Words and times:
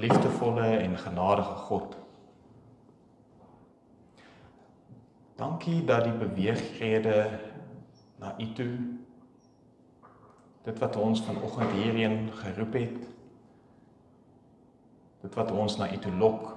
liefdevolle 0.00 0.66
en 0.80 0.98
genadige 0.98 1.56
God. 1.68 1.96
Dankie 5.40 5.84
dat 5.84 6.04
die 6.04 6.16
beweegrede 6.16 7.40
na 8.20 8.34
U 8.38 8.52
toe 8.52 8.72
dit 10.62 10.78
wat 10.78 10.96
ons 10.96 11.22
vanoggend 11.24 11.72
hierheen 11.72 12.28
geroep 12.32 12.72
het 12.76 12.98
dit 15.20 15.34
wat 15.34 15.52
ons 15.52 15.76
na 15.80 15.88
U 15.92 15.98
toe 16.04 16.12
lok 16.12 16.50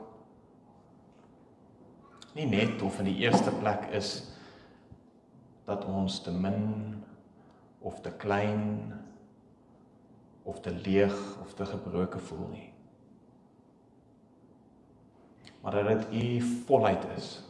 nie 2.36 2.50
net 2.50 2.82
of 2.82 3.00
in 3.00 3.12
die 3.12 3.22
eerste 3.24 3.54
plek 3.62 3.88
is 3.96 4.12
dat 5.68 5.86
ons 5.88 6.20
te 6.24 6.32
min 6.32 6.60
of 7.80 8.02
te 8.02 8.12
klein 8.12 8.92
of 10.44 10.60
te 10.60 10.72
leeg 10.72 11.16
of 11.42 11.54
te 11.54 11.66
gebroke 11.66 12.20
voel 12.20 12.48
nie. 12.52 12.73
Maar 15.64 15.72
dat 15.72 15.88
dit 15.88 16.24
u 16.24 16.42
volheid 16.42 17.06
is. 17.16 17.42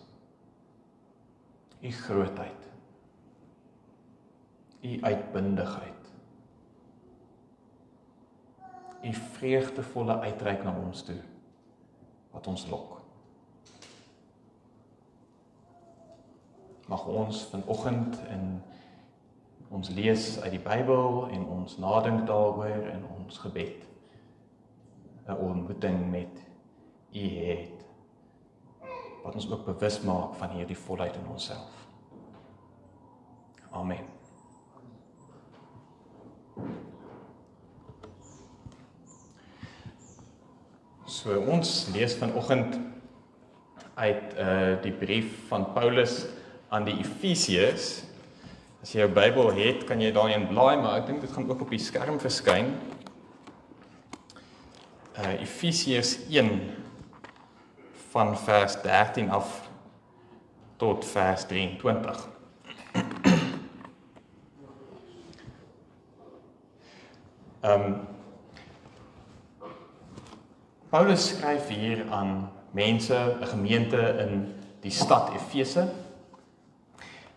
U 1.82 1.92
grootheid. 1.92 2.70
U 4.82 4.98
uitbundigheid. 5.02 6.12
U 9.04 9.14
vreugdevolle 9.14 10.20
uitreik 10.20 10.64
na 10.64 10.76
ons 10.86 11.04
toe 11.04 11.22
wat 12.32 12.48
ons 12.48 12.68
lok. 12.70 13.04
mag 16.94 17.06
ons 17.06 17.46
vanoggend 17.50 18.20
in 18.30 18.62
ons 19.74 19.90
lees 19.90 20.26
uit 20.44 20.52
die 20.54 20.62
Bybel 20.62 21.30
en 21.34 21.46
ons 21.56 21.78
nadink 21.82 22.28
daaroor 22.30 22.90
in 22.92 23.06
ons 23.18 23.40
gebed 23.42 23.88
'n 25.26 25.38
ontmoeting 25.40 26.12
met 26.12 26.44
U 27.14 27.26
het 27.48 27.73
wat 29.24 29.36
ons 29.40 29.48
ook 29.52 29.66
bewus 29.66 30.02
maak 30.04 30.36
van 30.36 30.52
hierdie 30.58 30.78
volheid 30.78 31.16
in 31.16 31.28
onsself. 31.32 31.72
Amen. 33.72 34.04
So 41.08 41.40
ons 41.40 41.88
lees 41.96 42.18
vanoggend 42.20 42.76
uit 43.96 44.36
uh 44.36 44.76
die 44.84 44.92
brief 44.92 45.48
van 45.48 45.70
Paulus 45.74 46.26
aan 46.74 46.84
die 46.90 46.98
Efesiërs. 47.00 48.04
As 48.84 48.92
jy 48.92 49.06
jou 49.06 49.12
Bybel 49.16 49.54
het, 49.56 49.86
kan 49.88 50.02
jy 50.04 50.12
daarin 50.12 50.50
blaai, 50.50 50.76
maar 50.82 50.98
ek 51.00 51.08
dink 51.08 51.22
dit 51.24 51.32
gaan 51.32 51.48
ook 51.48 51.64
op 51.64 51.72
die 51.72 51.80
skerm 51.80 52.20
verskyn. 52.20 52.74
Uh 55.16 55.36
Efesiërs 55.40 56.18
1 56.28 56.83
van 58.14 58.38
vers 58.38 58.82
13 58.82 59.32
af 59.32 59.70
tot 60.78 61.06
vers 61.06 61.46
23. 61.46 62.28
Ehm 67.62 67.82
um, 67.82 67.96
Paulus 70.90 71.30
skryf 71.30 71.68
hier 71.68 72.06
aan 72.12 72.52
mense, 72.72 73.38
'n 73.42 73.46
gemeente 73.46 73.98
in 73.98 74.62
die 74.80 74.92
stad 74.92 75.34
Efese 75.34 75.90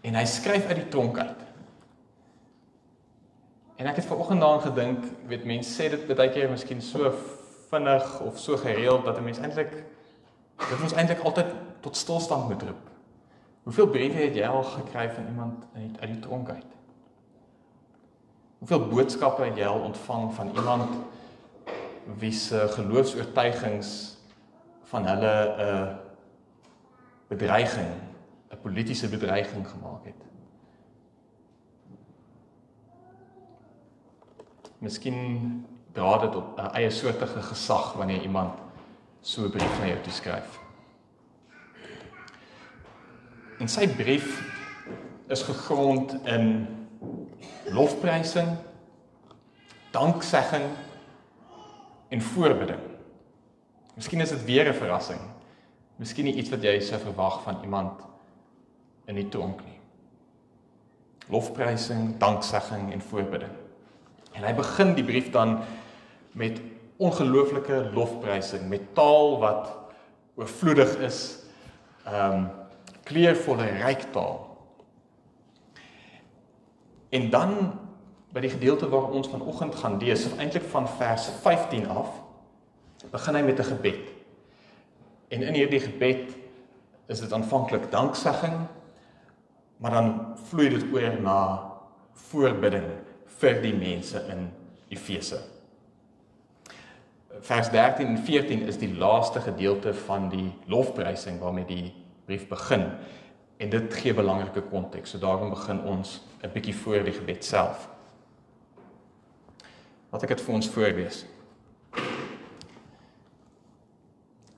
en 0.00 0.14
hy 0.14 0.24
skryf 0.24 0.66
uit 0.66 0.76
die 0.76 0.88
tronk 0.88 1.18
uit. 1.18 1.40
En 3.76 3.86
ek 3.86 3.96
het 3.96 4.04
vanoggend 4.04 4.40
daaraan 4.40 4.60
gedink, 4.60 5.04
weet 5.26 5.44
mense 5.44 5.72
sê 5.72 5.88
dit 5.88 6.16
baie 6.16 6.30
keer 6.30 6.50
miskien 6.50 6.82
so 6.82 7.14
vinnig 7.70 8.20
of 8.20 8.38
so 8.38 8.56
gereeld 8.56 9.04
dat 9.04 9.16
'n 9.18 9.24
mens 9.24 9.38
eintlik 9.38 9.95
dit 10.56 10.82
ons 10.82 10.92
eintlik 10.92 11.20
altyd 11.20 11.52
tot 11.80 11.96
stilstand 11.96 12.48
moet 12.48 12.62
roep. 12.62 12.90
Hoeveel 13.66 13.88
briewe 13.88 14.14
het 14.14 14.36
jy 14.38 14.46
al 14.46 14.62
gekry 14.62 15.10
van 15.10 15.26
iemand 15.26 15.64
uit 15.74 16.00
uit 16.00 16.10
die 16.12 16.20
tronk 16.22 16.50
uit? 16.50 16.74
Hoeveel 18.58 18.88
boodskappe 18.88 19.44
het 19.44 19.58
jy 19.58 19.66
al 19.66 19.84
ontvang 19.88 20.32
van 20.34 20.52
iemand 20.54 20.96
wie 22.18 22.32
se 22.32 22.68
geloofs-oortuigings 22.76 24.16
van 24.86 25.06
hulle 25.06 25.34
'n 25.56 25.60
uh, 25.60 25.94
bedreiging 27.28 27.90
'n 28.50 28.60
politieke 28.62 29.08
bedreiging 29.08 29.68
gemaak 29.68 30.04
het. 30.04 30.22
Miskien 34.78 35.66
dra 35.92 36.18
dit 36.18 36.36
op 36.36 36.58
'n 36.58 36.74
eie 36.74 36.90
soortige 36.90 37.42
gesag 37.42 37.92
wanneer 37.92 38.22
iemand 38.22 38.65
so 39.20 39.42
'n 39.42 39.50
brief 39.50 39.78
na 39.78 39.86
jou 39.86 40.00
toe 40.02 40.12
skryf. 40.12 40.58
En 43.58 43.68
sy 43.68 43.88
brief 43.88 44.42
is 45.28 45.42
gegrond 45.42 46.12
in 46.24 46.66
lofprysing, 47.64 48.56
danksegging 49.90 50.70
en 52.08 52.22
voorbidding. 52.22 52.80
Miskien 53.94 54.20
is 54.20 54.28
dit 54.28 54.44
weer 54.44 54.68
'n 54.68 54.74
verrassing. 54.74 55.20
Miskien 55.96 56.24
nie 56.24 56.34
iets 56.34 56.50
wat 56.52 56.62
jy 56.62 56.80
sou 56.80 57.00
verwag 57.00 57.42
van 57.42 57.62
iemand 57.62 58.00
in 59.06 59.14
die 59.14 59.28
tronk 59.28 59.64
nie. 59.64 59.80
Lofprysing, 61.28 62.18
danksegging 62.18 62.92
en 62.92 63.00
voorbidding. 63.00 63.52
En 64.32 64.44
hy 64.44 64.52
begin 64.54 64.94
die 64.94 65.04
brief 65.04 65.30
dan 65.30 65.60
met 66.32 66.60
ongelooflike 66.96 67.90
lofprysing 67.94 68.68
met 68.68 68.94
taal 68.94 69.38
wat 69.38 69.72
oorvloedig 70.36 70.98
is. 70.98 71.38
Ehm 72.04 72.32
um, 72.32 72.48
kleurvolle 73.06 73.64
ryk 73.64 74.08
taal. 74.10 74.40
En 77.14 77.30
dan 77.30 77.52
by 78.34 78.42
die 78.42 78.50
gedeelte 78.50 78.88
waar 78.90 79.12
ons 79.14 79.28
vanoggend 79.30 79.74
gaan 79.74 79.98
lees, 79.98 80.24
of 80.26 80.38
eintlik 80.38 80.64
van 80.72 80.88
vers 80.88 81.28
15 81.42 81.86
af, 81.88 82.08
begin 83.10 83.34
hy 83.34 83.42
met 83.42 83.58
'n 83.58 83.70
gebed. 83.70 84.10
En 85.28 85.42
in 85.42 85.54
hierdie 85.54 85.80
gebed 85.80 86.34
is 87.06 87.20
dit 87.20 87.32
aanvanklik 87.32 87.90
danksegging 87.90 88.66
maar 89.76 89.90
dan 89.90 90.36
vloei 90.48 90.68
dit 90.68 90.84
oor 90.92 91.20
na 91.20 91.40
voorbidding 92.30 92.86
vir 93.40 93.60
die 93.60 93.74
mense 93.76 94.22
in 94.32 94.48
Efese. 94.88 95.40
Vers 97.40 97.70
13 97.70 98.06
en 98.06 98.18
14 98.18 98.62
is 98.66 98.78
die 98.78 98.94
laaste 98.94 99.40
gedeelte 99.40 99.94
van 99.94 100.28
die 100.28 100.52
lofprysing 100.66 101.40
waarmee 101.40 101.64
die 101.64 101.92
brief 102.24 102.48
begin 102.48 102.90
en 103.56 103.70
dit 103.70 103.94
gee 103.94 104.14
belangrike 104.14 104.62
konteks. 104.70 105.10
So 105.10 105.18
daarom 105.18 105.50
begin 105.50 105.80
ons 105.82 106.22
'n 106.42 106.52
bietjie 106.52 106.74
voor 106.74 107.04
die 107.04 107.12
gebed 107.12 107.44
self. 107.44 107.88
Wat 110.10 110.22
ek 110.22 110.28
dit 110.28 110.40
vir 110.40 110.54
ons 110.54 110.68
voorlees. 110.68 111.26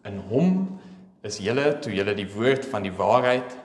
In 0.05 0.19
hom 0.29 0.81
is 1.23 1.39
julle 1.39 1.79
toe 1.79 1.93
julle 1.93 2.15
die 2.15 2.33
woord 2.35 2.67
van 2.67 2.83
die 2.83 2.93
waarheid 2.93 3.57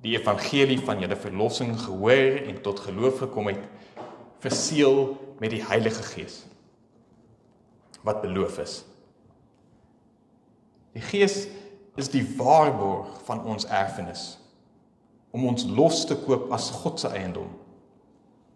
die 0.00 0.18
evangelie 0.18 0.80
van 0.80 1.00
julle 1.00 1.16
verlossing 1.16 1.78
gehoor 1.80 2.36
en 2.46 2.62
tot 2.62 2.80
geloof 2.80 3.18
gekom 3.18 3.46
het, 3.46 3.60
verseël 4.38 5.16
met 5.40 5.50
die 5.50 5.64
Heilige 5.64 6.02
Gees 6.02 6.44
wat 8.04 8.22
beloof 8.22 8.58
is. 8.62 8.78
Die 10.94 11.02
Gees 11.02 11.46
is 11.98 12.10
die 12.12 12.24
waarborg 12.36 13.10
van 13.26 13.42
ons 13.48 13.66
erfenis 13.66 14.34
om 15.34 15.48
ons 15.50 15.66
los 15.66 16.04
te 16.06 16.14
koop 16.22 16.52
as 16.54 16.70
God 16.82 17.00
se 17.02 17.10
eiendom 17.10 17.50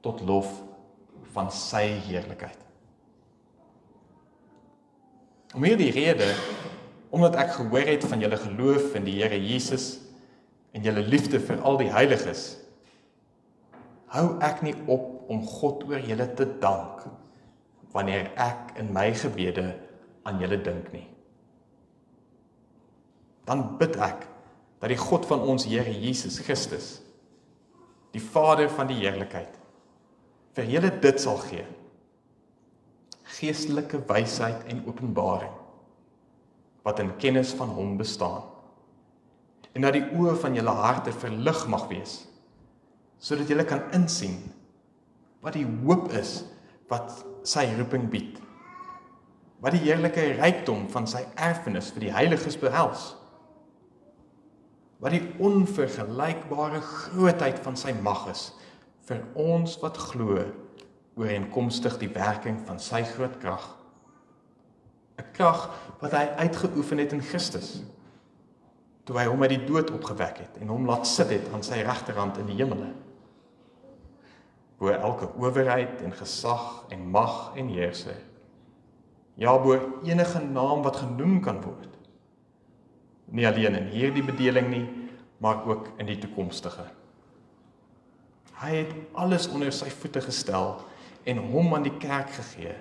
tot 0.05 0.21
lof 0.27 0.51
van 1.35 1.51
sy 1.51 1.89
heerlikheid. 2.07 2.61
Om 5.57 5.65
hierdie 5.67 5.91
rede 5.97 6.29
omdat 7.11 7.39
ek 7.41 7.55
gehoor 7.57 7.89
het 7.89 8.05
van 8.05 8.21
julle 8.23 8.37
geloof 8.39 8.95
in 8.99 9.07
die 9.09 9.17
Here 9.19 9.39
Jesus 9.41 9.97
en 10.77 10.85
julle 10.85 11.03
liefde 11.09 11.41
vir 11.41 11.63
al 11.67 11.81
die 11.81 11.91
heiliges 11.91 12.51
hou 14.13 14.27
ek 14.45 14.63
nie 14.65 14.75
op 14.89 15.31
om 15.33 15.43
God 15.45 15.85
oor 15.89 16.05
julle 16.05 16.29
te 16.37 16.47
dank 16.63 17.07
wanneer 17.95 18.31
ek 18.37 18.75
in 18.81 18.91
my 18.93 19.11
gebede 19.17 19.71
aan 20.29 20.41
julle 20.43 20.59
dink 20.63 20.91
nie. 20.93 21.07
Dan 23.49 23.65
bid 23.81 23.97
ek 23.97 24.27
dat 24.79 24.93
die 24.93 25.01
God 25.01 25.27
van 25.27 25.45
ons 25.49 25.67
Here 25.67 25.93
Jesus 25.93 26.39
Christus 26.45 26.99
die 28.15 28.23
Vader 28.25 28.71
van 28.73 28.89
die 28.89 29.01
heerlikheid 29.03 29.57
vir 30.57 30.69
julle 30.73 30.91
dit 31.03 31.21
sal 31.21 31.37
gee. 31.45 31.65
Geestelike 33.39 34.01
wysheid 34.09 34.65
en 34.73 34.85
openbaring 34.89 35.55
wat 36.87 37.03
in 37.03 37.13
kennis 37.21 37.53
van 37.57 37.73
hom 37.77 37.97
bestaan 38.01 38.47
en 39.77 39.85
dat 39.85 39.95
die 39.95 40.07
oë 40.17 40.35
van 40.41 40.57
julle 40.57 40.75
harte 40.81 41.13
verlig 41.15 41.65
mag 41.71 41.85
wees 41.91 42.23
sodat 43.23 43.51
julle 43.51 43.67
kan 43.69 43.85
insien 43.97 44.39
wat 45.45 45.59
die 45.59 45.67
hoop 45.85 46.09
is 46.17 46.41
wat 46.91 47.21
sy 47.47 47.67
roeping 47.77 48.09
bied 48.11 48.39
wat 49.59 49.75
die 49.75 49.83
heerlike 49.83 50.23
rykdom 50.39 50.85
van 50.93 51.09
sy 51.11 51.25
erfenis 51.35 51.91
vir 51.95 52.05
die 52.07 52.13
heiliges 52.15 52.55
behels. 52.61 53.09
Wat 55.03 55.15
die 55.15 55.25
onvergelykbare 55.43 56.79
grootheid 56.85 57.59
van 57.65 57.79
sy 57.79 57.95
mag 57.99 58.29
is 58.31 58.49
vir 59.09 59.25
ons 59.39 59.75
wat 59.83 59.99
glo 60.11 60.45
ooreenkomstig 61.19 61.99
die 61.99 62.11
werking 62.15 62.61
van 62.69 62.79
sy 62.83 63.03
groot 63.17 63.39
krag. 63.43 63.65
'n 65.19 65.27
Krag 65.35 65.71
wat 66.01 66.13
hy 66.15 66.27
uitgeoefen 66.47 66.99
het 67.03 67.13
in 67.13 67.23
Christus 67.23 67.81
toe 69.05 69.17
hy 69.19 69.25
hom 69.27 69.43
uit 69.43 69.55
die 69.57 69.67
dood 69.67 69.91
opgewek 69.91 70.39
het 70.45 70.59
en 70.61 70.69
hom 70.69 70.87
laat 70.87 71.07
sit 71.09 71.31
het 71.33 71.47
aan 71.53 71.63
sy 71.65 71.81
regterhand 71.83 72.39
in 72.39 72.47
die 72.47 72.59
hemele. 72.61 72.93
Bo 74.79 74.93
elke 74.95 75.29
owerheid 75.35 76.03
en 76.07 76.15
gesag 76.15 76.85
en 76.95 77.09
mag 77.11 77.57
en 77.59 77.71
heerser. 77.75 78.19
Ja, 79.39 79.55
bo 79.59 79.77
enige 80.07 80.43
naam 80.43 80.83
wat 80.83 81.01
genoem 81.03 81.41
kan 81.43 81.61
word. 81.63 81.95
Nie 83.31 83.47
alleen 83.47 83.75
in 83.75 83.91
hierdie 83.93 84.25
bedeling 84.25 84.71
nie, 84.71 84.87
maar 85.39 85.67
ook 85.67 85.91
in 85.99 86.07
die 86.07 86.19
toekomstige. 86.19 86.87
Hy 88.59 88.71
het 88.81 88.95
alles 89.15 89.47
onder 89.51 89.73
sy 89.75 89.91
voete 89.91 90.23
gestel 90.25 90.79
en 91.29 91.43
hom 91.53 91.75
aan 91.75 91.87
die 91.87 91.95
kerk 92.03 92.33
gegee 92.35 92.75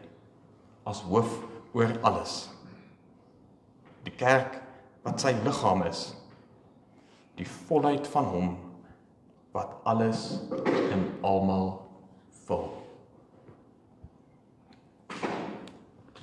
as 0.88 1.04
hoof 1.06 1.36
oor 1.78 1.92
alles. 2.08 2.48
Die 4.08 4.16
kerk 4.18 4.62
wat 5.06 5.22
sy 5.22 5.36
liggaam 5.44 5.84
is 5.86 6.08
die 7.38 7.46
volheid 7.68 8.08
van 8.10 8.26
hom 8.26 8.48
wat 9.54 9.76
alles 9.90 10.24
in 10.66 11.06
almal 11.26 11.87
vul. 12.48 12.68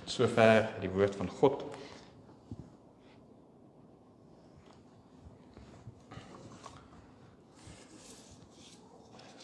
Sover 0.09 0.69
die 0.81 0.91
woord 0.93 1.17
van 1.19 1.31
God. 1.41 1.65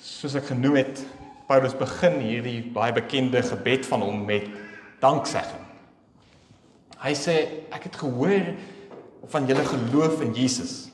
Soos 0.01 0.37
ek 0.37 0.51
genoem 0.53 0.83
het, 0.83 1.01
Paulus 1.49 1.75
begin 1.75 2.21
hierdie 2.23 2.61
baie 2.75 2.93
bekende 2.95 3.41
gebed 3.43 3.89
van 3.89 4.05
hom 4.05 4.21
met 4.29 4.47
danksegging. 5.03 5.65
Hy 7.01 7.13
sê 7.17 7.37
ek 7.73 7.89
het 7.89 7.97
gehoor 8.03 8.53
van 9.33 9.49
julle 9.49 9.65
geloof 9.65 10.21
in 10.27 10.35
Jesus 10.37 10.91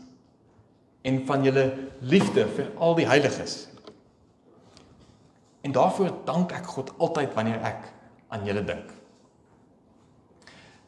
en 1.06 1.18
van 1.26 1.44
julle 1.46 1.66
liefde 2.00 2.46
vir 2.54 2.70
al 2.82 2.94
die 2.98 3.08
heiliges. 3.10 3.66
En 5.66 5.72
daarvoor 5.74 6.12
dank 6.24 6.52
ek 6.54 6.68
God 6.76 6.92
altyd 7.02 7.32
wanneer 7.34 7.58
ek 7.66 7.88
aan 8.30 8.44
julle 8.46 8.62
dink. 8.62 8.92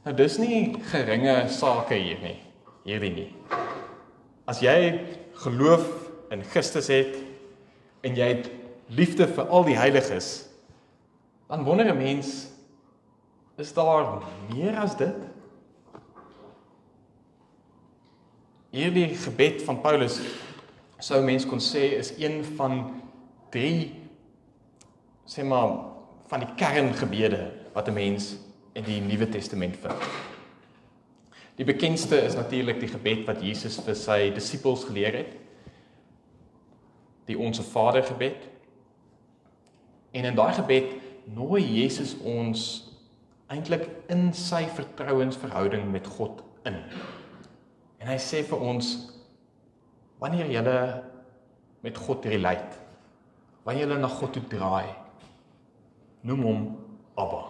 Nou 0.05 0.15
dis 0.17 0.37
nie 0.39 0.61
geringe 0.93 1.35
sake 1.51 1.99
hier 1.99 2.21
nie, 2.23 2.37
hierdie 2.87 3.11
nie. 3.17 3.27
As 4.49 4.63
jy 4.63 4.77
geloof 5.43 5.83
in 6.31 6.47
Christus 6.47 6.93
het 6.95 7.19
en 8.07 8.15
jy 8.15 8.31
het 8.37 8.49
liefde 8.95 9.27
vir 9.27 9.51
al 9.51 9.67
die 9.67 9.77
heiliges, 9.77 10.47
dan 11.51 11.67
wonder 11.67 11.91
'n 11.91 11.99
mens 11.99 12.47
is 13.59 13.75
daar 13.75 14.23
meer 14.55 14.79
as 14.79 14.97
dit? 14.97 15.17
Hierdie 18.71 19.17
gebed 19.17 19.63
van 19.67 19.81
Paulus 19.81 20.21
sou 20.99 21.23
mens 21.23 21.47
kon 21.47 21.59
sê 21.59 21.99
is 21.99 22.15
een 22.19 22.45
van 22.45 23.03
drie 23.51 24.08
sê 25.29 25.45
maar 25.45 25.77
van 26.29 26.41
die 26.41 26.55
kerngebede 26.57 27.51
wat 27.75 27.89
'n 27.89 27.95
mens 27.95 28.37
in 28.73 28.85
die 28.85 29.01
Nuwe 29.01 29.29
Testament 29.29 29.77
vind. 29.77 30.03
Die 31.59 31.65
bekendste 31.65 32.17
is 32.23 32.35
natuurlik 32.35 32.81
die 32.81 32.89
gebed 32.89 33.27
wat 33.27 33.43
Jesus 33.43 33.81
vir 33.83 33.95
sy 33.95 34.31
disippels 34.31 34.85
geleer 34.85 35.17
het. 35.17 35.33
Die 37.27 37.39
Onse 37.39 37.63
Vader 37.63 38.03
gebed. 38.03 38.47
En 40.11 40.25
in 40.25 40.35
daai 40.35 40.53
gebed 40.53 40.95
nooi 41.25 41.63
Jesus 41.63 42.17
ons 42.23 42.85
eintlik 43.49 43.89
in 44.09 44.33
sy 44.33 44.67
vertrouensverhouding 44.77 45.91
met 45.91 46.07
God 46.07 46.43
in. 46.69 46.79
En 47.99 48.07
hy 48.07 48.17
sê 48.23 48.45
vir 48.47 48.61
ons 48.61 48.93
wanneer 50.23 50.47
jy 50.47 50.63
met 51.83 51.99
God 51.99 52.25
relate, 52.27 52.79
wanneer 53.65 53.89
jy 53.89 53.99
na 53.99 54.09
God 54.09 54.33
toe 54.33 54.43
draai, 54.51 55.08
noem 56.29 56.45
hom 56.47 56.65
Abba. 57.19 57.45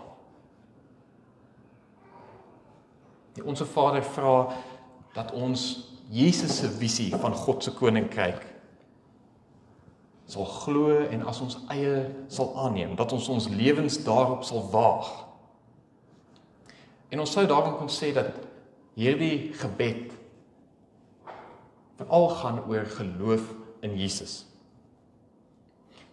Die 3.36 3.44
onsse 3.44 3.66
Vader 3.69 4.02
vra 4.02 4.36
dat 5.14 5.34
ons 5.36 5.66
Jesus 6.10 6.56
se 6.62 6.70
visie 6.78 7.10
van 7.16 7.34
God 7.36 7.62
se 7.62 7.75
koninkryk 7.76 8.46
sal 10.28 10.44
glo 10.44 10.92
en 11.08 11.22
as 11.25 11.40
ons 11.40 11.56
eie 11.72 12.02
sal 12.28 12.50
aanneem, 12.60 12.92
dat 12.98 13.12
ons 13.16 13.28
ons 13.32 13.48
lewens 13.48 13.96
daarop 14.04 14.44
sal 14.44 14.66
waag. 14.72 15.08
En 17.08 17.25
ons 17.25 17.32
sou 17.32 17.46
daarom 17.48 17.78
kon 17.78 17.88
sê 17.88 18.10
dat 18.12 18.34
hierdie 18.98 19.54
gebed 19.56 20.12
veral 21.98 22.28
gaan 22.42 22.60
oor 22.69 22.84
geloof 22.92 23.48
in 23.86 23.96
Jesus. 23.96 24.42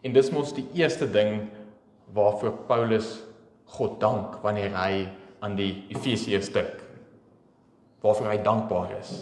En 0.05 0.15
dis 0.15 0.31
mos 0.31 0.53
die 0.55 0.65
eerste 0.77 1.09
ding 1.11 1.49
waarvoor 2.13 2.51
Paulus 2.67 3.23
God 3.75 3.99
dank 3.99 4.37
wanneer 4.43 4.75
hy 4.77 5.05
aan 5.43 5.55
die 5.57 5.85
Efesiërs 5.93 6.51
dink. 6.53 6.83
Waarvoor 8.03 8.29
hy 8.29 8.37
dankbaar 8.45 8.93
is. 8.99 9.13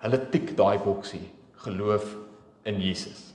Hulle 0.00 0.20
tik 0.32 0.54
daai 0.58 0.78
boksie, 0.82 1.22
geloof 1.64 2.16
in 2.68 2.80
Jesus. 2.80 3.30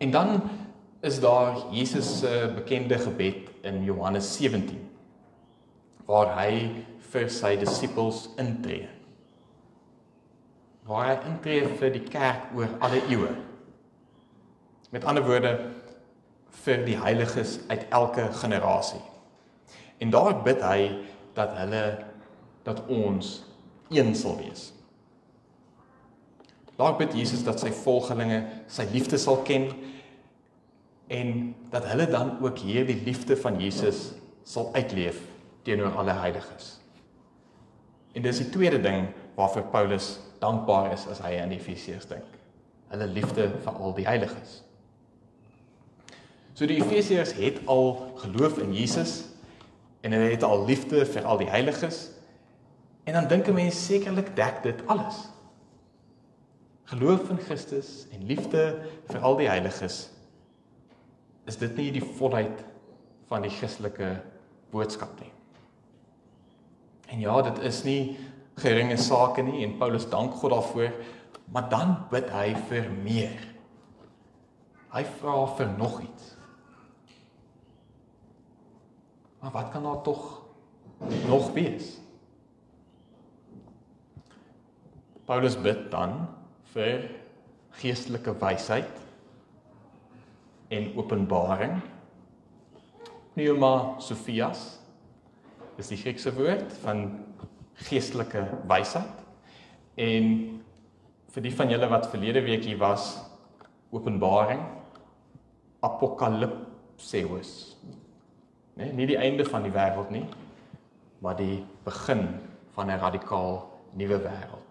En 0.00 0.10
dan 0.10 0.40
is 1.00 1.20
daar 1.20 1.56
Jesus 1.72 2.18
se 2.20 2.52
bekende 2.56 2.98
gebed 2.98 3.48
in 3.62 3.84
Johannes 3.84 4.34
17 4.36 4.82
waar 6.06 6.36
hy 6.38 6.84
vir 7.10 7.30
sy 7.32 7.56
disippels 7.58 8.26
intree 8.38 8.86
waar 10.86 11.08
hy 11.08 11.14
intree 11.32 11.66
vir 11.80 11.92
die 11.96 12.04
kerk 12.06 12.52
oor 12.54 12.70
alle 12.84 13.00
eeue. 13.10 13.32
Met 14.94 15.04
ander 15.04 15.24
woorde 15.26 15.52
vir 16.64 16.84
die 16.86 16.96
heiliges 16.98 17.58
uit 17.68 17.86
elke 17.94 18.28
generasie. 18.40 19.02
En 19.98 20.10
daar 20.10 20.42
bid 20.44 20.62
hy 20.64 20.80
dat 21.36 21.52
hulle 21.60 21.84
dat 22.66 22.82
ons 22.90 23.44
een 23.92 24.14
sal 24.18 24.36
wees. 24.40 24.72
Daar 26.76 26.96
bid 26.98 27.14
Jesus 27.16 27.44
dat 27.46 27.60
sy 27.62 27.70
volgelinge 27.72 28.42
sy 28.68 28.84
liefde 28.92 29.18
sal 29.20 29.40
ken 29.46 29.70
en 31.12 31.54
dat 31.72 31.86
hulle 31.88 32.08
dan 32.10 32.34
ook 32.42 32.58
hierdie 32.66 32.98
liefde 33.06 33.36
van 33.38 33.60
Jesus 33.62 34.10
sal 34.44 34.72
uitleef 34.74 35.20
teenoor 35.66 35.96
alle 35.96 36.16
heiliges. 36.18 36.76
En 38.12 38.24
dis 38.24 38.42
die 38.42 38.50
tweede 38.50 38.80
ding 38.80 39.08
waarvoor 39.36 39.70
Paulus 39.72 40.16
dankbaar 40.40 40.92
is 40.92 41.06
as 41.10 41.20
hy 41.24 41.36
aan 41.40 41.54
Efesiërs 41.54 42.08
dink. 42.10 42.28
Hulle 42.92 43.08
liefde 43.10 43.48
vir 43.64 43.80
al 43.82 43.96
die 43.96 44.06
heiliges. 44.06 44.60
So 46.56 46.64
die 46.64 46.78
Efesiërs 46.80 47.34
het 47.36 47.58
al 47.68 47.90
geloof 48.22 48.56
in 48.64 48.72
Jesus 48.72 49.26
en 50.00 50.14
hulle 50.16 50.30
het 50.32 50.44
al 50.46 50.64
liefde 50.64 51.02
vir 51.04 51.26
al 51.28 51.36
die 51.42 51.50
heiliges. 51.52 52.06
En 53.04 53.12
dan 53.12 53.28
dink 53.28 53.48
'n 53.48 53.54
mens 53.54 53.86
sekerlik 53.86 54.36
dek 54.36 54.62
dit 54.62 54.86
alles. 54.86 55.28
Geloof 56.84 57.28
in 57.30 57.38
Christus 57.38 58.06
en 58.10 58.24
liefde 58.26 58.88
vir 59.04 59.20
al 59.20 59.36
die 59.36 59.48
heiliges 59.48 60.08
is 61.44 61.56
dit 61.56 61.76
nie 61.76 61.90
die 61.92 62.04
volheid 62.18 62.64
van 63.28 63.42
die 63.42 63.50
Christelike 63.50 64.22
boodskap 64.70 65.20
nie. 65.20 65.32
En 67.06 67.20
ja, 67.20 67.42
dit 67.42 67.58
is 67.58 67.82
nie 67.84 68.16
geringe 68.56 68.96
sake 68.96 69.42
nie 69.42 69.64
en 69.64 69.76
Paulus 69.78 70.08
dank 70.10 70.34
God 70.34 70.50
daarvoor, 70.50 70.92
maar 71.52 71.68
dan 71.68 71.96
bid 72.10 72.30
hy 72.30 72.54
vir 72.68 72.90
meer. 72.90 73.36
Hy 74.90 75.04
vra 75.20 75.46
vir 75.56 75.68
nog 75.78 76.00
iets. 76.00 76.36
Maar 79.46 79.62
wat 79.62 79.70
kan 79.70 79.82
daar 79.82 80.02
tog 80.02 80.42
nog 81.26 81.52
wees? 81.52 82.00
Paulus 85.24 85.54
bid 85.60 85.84
dan 85.90 86.16
vir 86.72 87.04
geestelike 87.78 88.34
wysheid 88.40 88.90
en 90.68 90.88
openbaring. 90.98 91.76
Pneuma 93.36 93.94
Sophias 94.02 94.64
is 95.78 95.92
die 95.94 96.00
Griekse 96.00 96.34
woord 96.34 96.74
van 96.82 97.04
geestelike 97.86 98.42
wysheid. 98.66 99.22
En 99.94 100.26
vir 101.36 101.46
die 101.46 101.54
van 101.54 101.70
julle 101.70 101.92
wat 101.94 102.10
verlede 102.10 102.42
week 102.42 102.66
hier 102.66 102.82
was, 102.82 103.12
Openbaring 103.94 104.66
Apokalipseus. 105.86 107.54
Nee, 108.76 108.92
nie 108.92 109.06
die 109.08 109.16
einde 109.16 109.44
van 109.48 109.64
die 109.64 109.72
wêreld 109.72 110.10
nie, 110.12 110.26
maar 111.24 111.36
die 111.38 111.64
begin 111.84 112.26
van 112.76 112.90
'n 112.90 113.00
radikaal 113.00 113.62
nuwe 113.96 114.18
wêreld. 114.20 114.68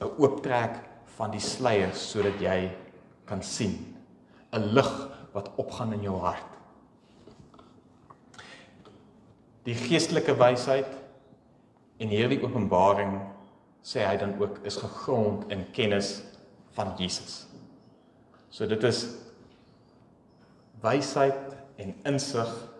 'n 0.00 0.10
Ooptrek 0.18 0.76
van 1.16 1.30
die 1.30 1.40
sluiers 1.40 2.10
sodat 2.10 2.40
jy 2.40 2.70
kan 3.24 3.42
sien. 3.42 3.96
'n 4.52 4.74
Lig 4.74 5.08
wat 5.32 5.50
opgaan 5.56 5.92
in 5.92 6.02
jou 6.02 6.18
hart. 6.20 6.58
Die 9.64 9.74
geestelike 9.74 10.36
wysheid 10.36 10.88
en 11.98 12.08
hierdie 12.08 12.42
openbaring 12.42 13.20
sê 13.82 14.04
hy 14.06 14.16
dan 14.16 14.40
ook 14.40 14.58
is 14.62 14.76
gegrond 14.76 15.50
in 15.50 15.70
kennis 15.72 16.22
van 16.76 16.92
Jesus. 16.96 17.46
So 18.50 18.66
dit 18.66 18.82
is 18.84 19.06
wysheid 20.80 21.56
en 21.76 21.94
insig 22.04 22.77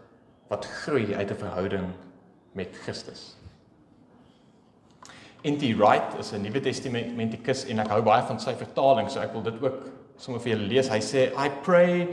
wat 0.48 0.66
groei 0.66 1.14
uit 1.14 1.30
'n 1.30 1.34
verhouding 1.34 1.88
met 2.52 2.76
Christus. 2.82 3.36
N.T. 5.44 5.62
Wright 5.76 6.18
is 6.18 6.32
'n 6.32 6.42
Nuwe 6.42 6.60
Testamentikus 6.60 7.64
en 7.64 7.78
ek 7.78 7.88
hou 7.88 8.02
baie 8.02 8.26
van 8.26 8.40
sy 8.40 8.54
vertaling, 8.54 9.10
so 9.10 9.20
ek 9.20 9.32
wil 9.32 9.42
dit 9.42 9.62
ook 9.62 9.90
sommer 10.16 10.40
vir 10.40 10.56
julle 10.56 10.68
lees. 10.68 10.88
Hy 10.88 11.00
sê 11.00 11.32
I 11.36 11.48
pray 11.62 12.08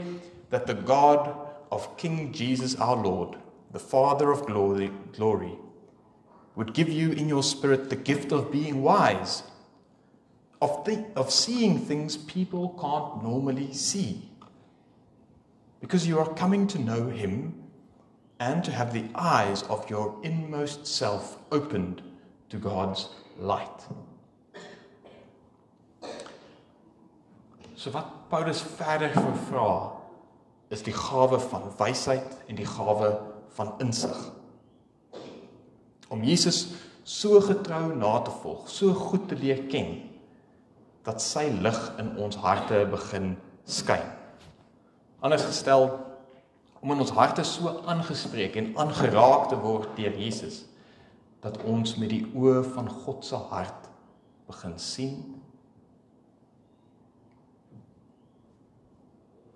that 0.50 0.66
the 0.66 0.74
God 0.74 1.34
of 1.70 1.96
King 1.96 2.32
Jesus 2.32 2.78
our 2.80 2.96
Lord, 2.96 3.36
the 3.72 3.78
Father 3.78 4.30
of 4.30 4.46
glory, 4.46 4.90
glory 5.16 5.58
would 6.56 6.72
give 6.72 6.88
you 6.88 7.12
in 7.12 7.28
your 7.28 7.42
spirit 7.42 7.90
the 7.90 7.96
gift 7.96 8.32
of 8.32 8.50
being 8.50 8.82
wise, 8.82 9.42
of, 10.60 10.84
th- 10.84 11.04
of 11.14 11.30
seeing 11.30 11.78
things 11.78 12.16
people 12.16 12.70
can't 12.80 13.22
normally 13.22 13.72
see. 13.74 14.28
Because 15.80 16.08
you 16.08 16.18
are 16.18 16.32
coming 16.34 16.66
to 16.68 16.78
know 16.78 17.08
Him 17.08 17.55
and 18.38 18.64
to 18.64 18.70
have 18.70 18.92
the 18.92 19.04
eyes 19.14 19.62
of 19.64 19.88
your 19.88 20.14
inmost 20.22 20.86
self 20.86 21.38
opened 21.50 22.02
to 22.48 22.58
God's 22.58 23.08
light. 23.38 23.86
So 27.76 27.90
wat 27.90 28.28
Paulus 28.30 28.60
verder 28.60 29.10
vra 29.48 29.92
is 30.68 30.82
die 30.82 30.94
gawe 30.94 31.38
van 31.40 31.68
wysheid 31.78 32.36
en 32.48 32.58
die 32.58 32.66
gawe 32.66 33.12
van 33.54 33.72
insig. 33.78 34.16
Om 36.08 36.24
Jesus 36.24 36.74
so 37.06 37.40
getrou 37.40 37.94
na 37.94 38.18
te 38.26 38.32
volg, 38.42 38.68
so 38.70 38.94
goed 38.94 39.28
te 39.28 39.38
leer 39.38 39.64
ken 39.70 40.02
dat 41.06 41.22
sy 41.22 41.46
lig 41.62 41.78
in 42.02 42.16
ons 42.18 42.36
harte 42.42 42.82
begin 42.90 43.36
skyn. 43.70 44.02
Anders 45.22 45.46
gestel 45.46 45.86
om 46.86 46.92
in 46.94 47.02
ons 47.02 47.10
harte 47.18 47.42
so 47.42 47.72
aangespreek 47.90 48.54
en 48.60 48.68
aangeraak 48.78 49.48
te 49.50 49.56
word 49.58 49.96
deur 49.98 50.14
Jesus 50.14 50.60
dat 51.42 51.58
ons 51.66 51.96
met 51.98 52.12
die 52.12 52.22
oë 52.30 52.60
van 52.76 52.86
God 53.02 53.26
se 53.26 53.40
hart 53.50 53.88
begin 54.46 54.76
sien 54.78 55.16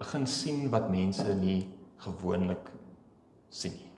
begin 0.01 0.27
sien 0.27 0.67
wat 0.75 0.91
mense 0.91 1.29
nie 1.39 1.61
gewoonlik 2.03 2.75
sien 3.55 3.79
nie. 3.79 3.91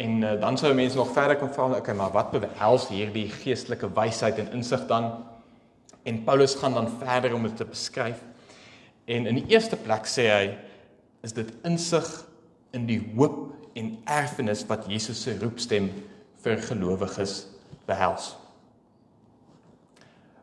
En 0.00 0.22
uh, 0.22 0.32
dan 0.40 0.56
sou 0.56 0.72
mense 0.72 0.96
nog 0.96 1.12
verder 1.12 1.36
kan 1.36 1.52
vra, 1.52 1.66
okay, 1.76 1.94
maar 1.94 2.12
wat 2.14 2.32
behels 2.32 2.88
hierdie 2.88 3.26
geestelike 3.42 3.90
wysheid 3.92 4.38
en 4.40 4.54
insig 4.56 4.86
dan? 4.88 5.10
En 6.08 6.22
Paulus 6.24 6.54
gaan 6.56 6.72
dan 6.72 6.88
verder 7.02 7.34
om 7.36 7.42
dit 7.44 7.56
te 7.56 7.68
beskryf. 7.68 8.22
En 9.10 9.26
in 9.26 9.40
die 9.40 9.48
eerste 9.50 9.78
plek 9.80 10.06
sê 10.06 10.28
hy 10.30 10.44
is 11.26 11.34
dit 11.34 11.48
insig 11.66 12.06
in 12.76 12.86
die 12.86 13.00
hoop 13.16 13.48
en 13.78 13.96
erfenis 14.06 14.62
wat 14.68 14.86
Jesus 14.90 15.22
se 15.24 15.34
roepstem 15.40 15.88
vir 16.44 16.60
gelowiges 16.68 17.42
behels. 17.88 18.34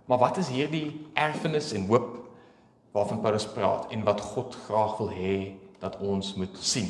Maar 0.07 0.19
wat 0.19 0.39
is 0.41 0.51
hierdie 0.51 0.89
erfenis 1.15 1.71
en 1.75 1.88
hoop 1.88 2.13
waarvan 2.95 3.21
Paulus 3.24 3.47
praat 3.51 3.91
en 3.93 4.03
wat 4.07 4.24
God 4.33 4.55
graag 4.67 4.97
wil 5.00 5.12
hê 5.15 5.38
dat 5.79 6.00
ons 6.03 6.33
moet 6.39 6.59
sien? 6.59 6.89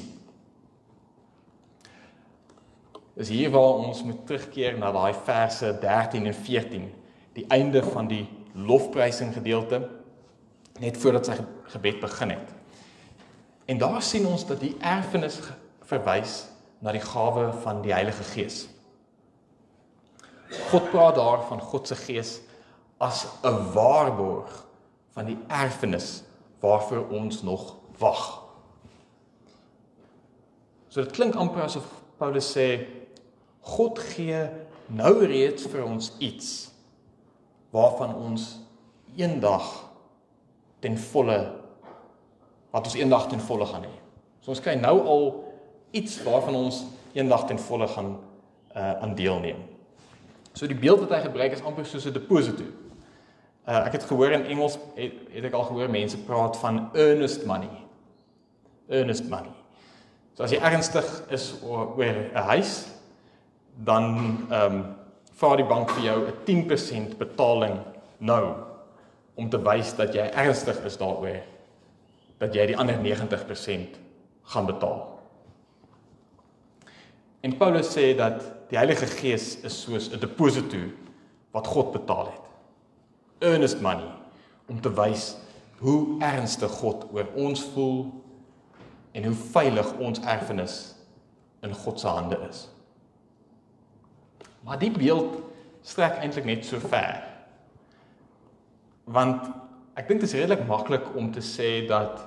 Is 3.17 3.29
hier 3.33 3.49
waar 3.53 3.81
ons 3.81 4.03
moet 4.05 4.19
terugkeer 4.29 4.77
na 4.77 4.91
daai 4.93 5.13
verse 5.25 5.71
13 5.81 6.29
en 6.29 6.37
14, 6.37 6.89
die 7.37 7.45
einde 7.53 7.81
van 7.85 8.09
die 8.09 8.25
lofprysing 8.53 9.33
gedeelte 9.33 9.81
net 10.79 10.97
voordat 10.97 11.25
sy 11.25 11.37
gebed 11.73 11.99
begin 11.99 12.29
het. 12.35 12.53
En 13.67 13.77
daar 13.77 14.01
sien 14.01 14.25
ons 14.27 14.45
dat 14.47 14.59
die 14.63 14.75
erfenis 14.79 15.39
verwys 15.87 16.45
na 16.79 16.93
die 16.95 17.03
gawe 17.03 17.49
van 17.63 17.81
die 17.83 17.93
Heilige 17.93 18.23
Gees. 18.23 18.67
God 20.69 20.91
praat 20.91 21.17
daar 21.17 21.43
van 21.49 21.61
God 21.61 21.87
se 21.87 21.95
Gees 21.95 22.39
as 22.97 23.25
'n 23.43 23.73
waarborg 23.73 24.65
van 25.11 25.25
die 25.25 25.37
erfenis 25.47 26.23
waarvoor 26.59 27.07
ons 27.09 27.41
nog 27.41 27.75
wag. 27.97 28.43
So 30.87 31.01
dit 31.01 31.11
klink 31.11 31.35
amper 31.35 31.61
asof 31.61 31.85
Paulus 32.17 32.57
sê 32.57 32.87
God 33.61 33.99
gee 33.99 34.49
nou 34.87 35.25
reeds 35.25 35.67
vir 35.67 35.83
ons 35.83 36.13
iets 36.17 36.69
waarvan 37.69 38.15
ons 38.15 38.59
eendag 39.15 39.67
ten 40.79 40.97
volle 40.97 41.37
wat 42.71 42.85
ons 42.85 42.95
eendag 42.95 43.27
ten 43.27 43.39
volle 43.39 43.65
gaan 43.65 43.83
hê. 43.83 43.93
So 44.41 44.51
ons 44.51 44.61
kry 44.61 44.75
nou 44.75 44.99
al 45.01 45.23
iets 45.91 46.19
waarvan 46.23 46.55
ons 46.55 46.83
eendag 47.13 47.47
ten 47.47 47.59
volle 47.59 47.87
gaan 47.87 48.17
uh 48.75 48.93
aan 49.01 49.15
deelneem. 49.15 49.63
So 50.53 50.67
die 50.67 50.77
beeld 50.77 50.99
wat 50.99 51.15
hy 51.15 51.21
gebruik 51.25 51.51
is 51.51 51.63
amper 51.63 51.85
soos 51.85 52.05
'n 52.05 52.13
deposito. 52.13 52.63
Uh, 53.67 53.85
ek 53.85 53.91
het 53.91 54.03
gehoor 54.03 54.31
in 54.31 54.45
Engels 54.45 54.77
het, 54.95 55.13
het 55.31 55.43
ek 55.43 55.53
al 55.53 55.63
gehoor 55.63 55.89
mense 55.89 56.17
praat 56.17 56.57
van 56.57 56.89
earnest 56.93 57.45
money. 57.45 57.69
Earnest 58.87 59.29
money. 59.29 59.51
So 60.37 60.43
as 60.43 60.51
jy 60.51 60.59
ernstig 60.61 61.23
is 61.29 61.55
oor 61.63 61.97
'n 61.97 62.47
huis, 62.53 62.87
dan 63.75 64.03
ehm 64.49 64.73
um, 64.73 64.85
vra 65.37 65.55
die 65.55 65.65
bank 65.65 65.89
vir 65.89 66.03
jou 66.03 66.27
'n 66.27 66.33
10% 66.45 67.17
betaling 67.17 67.77
nou 68.17 68.66
om 69.37 69.49
te 69.49 69.59
wys 69.61 69.93
dat 69.97 70.15
jy 70.17 70.25
ernstig 70.33 70.79
is 70.85 70.97
daaroor 70.97 71.39
dat 72.41 72.53
jy 72.53 72.67
die 72.69 72.77
ander 72.77 72.97
90% 73.01 73.97
gaan 74.53 74.67
betaal. 74.69 74.99
En 77.41 77.55
Paulus 77.57 77.89
sê 77.93 78.11
dat 78.17 78.43
die 78.69 78.77
Heilige 78.77 79.07
Gees 79.09 79.55
is 79.65 79.81
soos 79.81 80.09
'n 80.11 80.19
deposito 80.19 80.77
wat 81.51 81.67
God 81.67 81.91
betaal 81.91 82.25
het 82.25 82.47
earnest 83.39 83.81
money 83.81 84.09
om 84.67 84.81
te 84.81 84.93
wys 84.93 85.35
hoe 85.79 86.19
ernstig 86.19 86.71
God 86.71 87.05
oor 87.13 87.27
ons 87.35 87.61
voel 87.73 88.07
en 89.11 89.23
hoe 89.23 89.35
veilig 89.53 89.93
ons 90.01 90.19
erfenis 90.19 90.95
in 91.61 91.73
God 91.73 91.99
se 91.99 92.07
hande 92.07 92.37
is. 92.49 92.67
Maar 94.61 94.79
die 94.79 94.91
beeld 94.91 95.37
strek 95.81 96.19
eintlik 96.21 96.45
net 96.45 96.65
so 96.65 96.79
ver. 96.79 97.23
Want 99.07 99.47
ek 99.97 100.09
dink 100.09 100.21
dit 100.21 100.29
is 100.29 100.35
redelik 100.35 100.65
maklik 100.67 101.07
om 101.15 101.31
te 101.31 101.41
sê 101.41 101.85
dat 101.87 102.19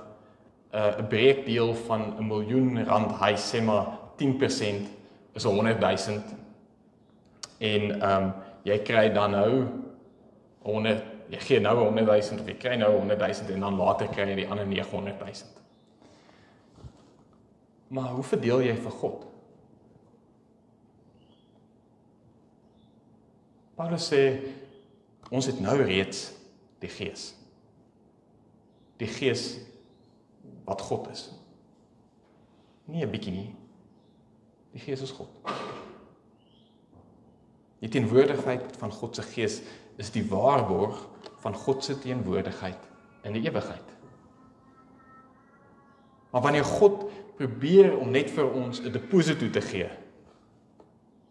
uh, 0.73 0.97
'n 0.97 1.03
uh, 1.03 1.07
breekdeel 1.07 1.73
van 1.87 2.01
'n 2.17 2.27
miljoen 2.27 2.83
rand 2.85 3.11
huis 3.11 3.53
sê 3.53 3.61
maar 3.63 3.85
10% 4.17 4.87
is 5.33 5.43
100 5.43 5.79
000 5.79 6.19
en 7.59 8.01
ehm 8.01 8.23
um, 8.23 8.33
jy 8.63 8.77
kry 8.83 9.09
dan 9.13 9.31
nou 9.31 9.67
100 10.61 11.03
jy 11.29 11.39
gee 11.39 11.59
nou 11.59 11.77
100 11.77 12.05
000 12.05 12.41
of 12.41 12.47
jy 12.47 12.57
kry 12.59 12.75
nou 12.75 12.91
100 12.97 13.19
000 13.19 13.53
en 13.53 13.59
dan 13.59 13.77
later 13.77 14.07
kry 14.07 14.27
jy 14.29 14.35
die 14.35 14.49
ander 14.49 14.65
900 14.67 15.19
000. 15.19 15.31
Maar 17.87 18.09
hoe 18.15 18.23
verdeel 18.23 18.61
jy 18.61 18.75
vir 18.75 18.91
God? 18.91 19.25
Paulus 23.75 24.11
sê 24.13 24.21
ons 25.31 25.45
het 25.45 25.59
nou 25.63 25.77
reeds 25.79 26.40
die 26.81 26.89
Gees. 26.89 27.31
Die 29.01 29.09
Gees 29.09 29.59
wat 30.65 30.81
God 30.81 31.09
is. 31.11 31.29
Nie 32.85 33.05
'n 33.05 33.11
bietjie 33.11 33.31
nie. 33.31 33.55
Die 34.73 34.79
Gees 34.79 35.01
is 35.01 35.11
God. 35.11 35.29
Die 37.79 37.89
teenwoordigheid 37.89 38.77
van 38.77 38.91
God 38.91 39.15
se 39.15 39.21
Gees 39.21 39.61
is 39.97 40.11
die 40.11 40.25
waarborg 40.29 41.07
van 41.41 41.55
God 41.55 41.83
se 41.83 41.99
teenwoordigheid 41.99 42.89
in 43.23 43.33
die 43.33 43.43
ewigheid. 43.49 43.87
Maar 46.31 46.41
wanneer 46.41 46.65
God 46.65 47.09
probeer 47.35 47.97
om 47.97 48.11
net 48.11 48.29
vir 48.31 48.51
ons 48.51 48.79
'n 48.79 48.91
deposito 48.91 49.49
te 49.49 49.61
gee, 49.61 49.89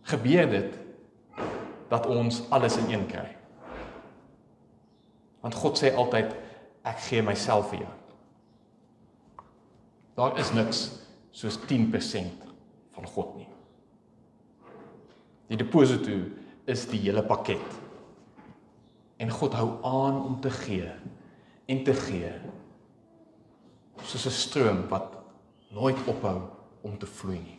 gebeur 0.03 0.51
dit 0.51 0.75
dat 1.89 2.07
ons 2.07 2.51
alles 2.51 2.77
in 2.77 2.93
een 2.93 3.07
kry. 3.07 3.40
Want 5.41 5.57
God 5.57 5.79
sê 5.81 5.93
altyd 5.95 6.35
ek 6.85 7.01
gee 7.09 7.23
myself 7.25 7.71
vir 7.73 7.85
jou. 7.85 7.95
Daar 10.21 10.37
is 10.41 10.53
niks 10.53 10.83
soos 11.33 11.57
10% 11.71 12.49
van 12.97 13.07
God 13.15 13.37
nie. 13.39 13.49
Die 15.51 15.59
deposito 15.59 16.17
is 16.71 16.85
die 16.91 17.01
hele 17.07 17.23
pakket. 17.27 17.79
En 19.21 19.33
God 19.33 19.57
hou 19.59 19.71
aan 19.87 20.21
om 20.23 20.37
te 20.43 20.53
gee 20.63 20.91
en 21.71 21.85
te 21.87 21.95
gee. 21.95 22.33
Soos 24.03 24.27
'n 24.27 24.31
stroom 24.31 24.89
wat 24.89 25.17
nooit 25.71 25.99
ophou 26.07 26.49
om 26.83 26.99
te 26.99 27.07
vloei 27.07 27.39
nie. 27.39 27.59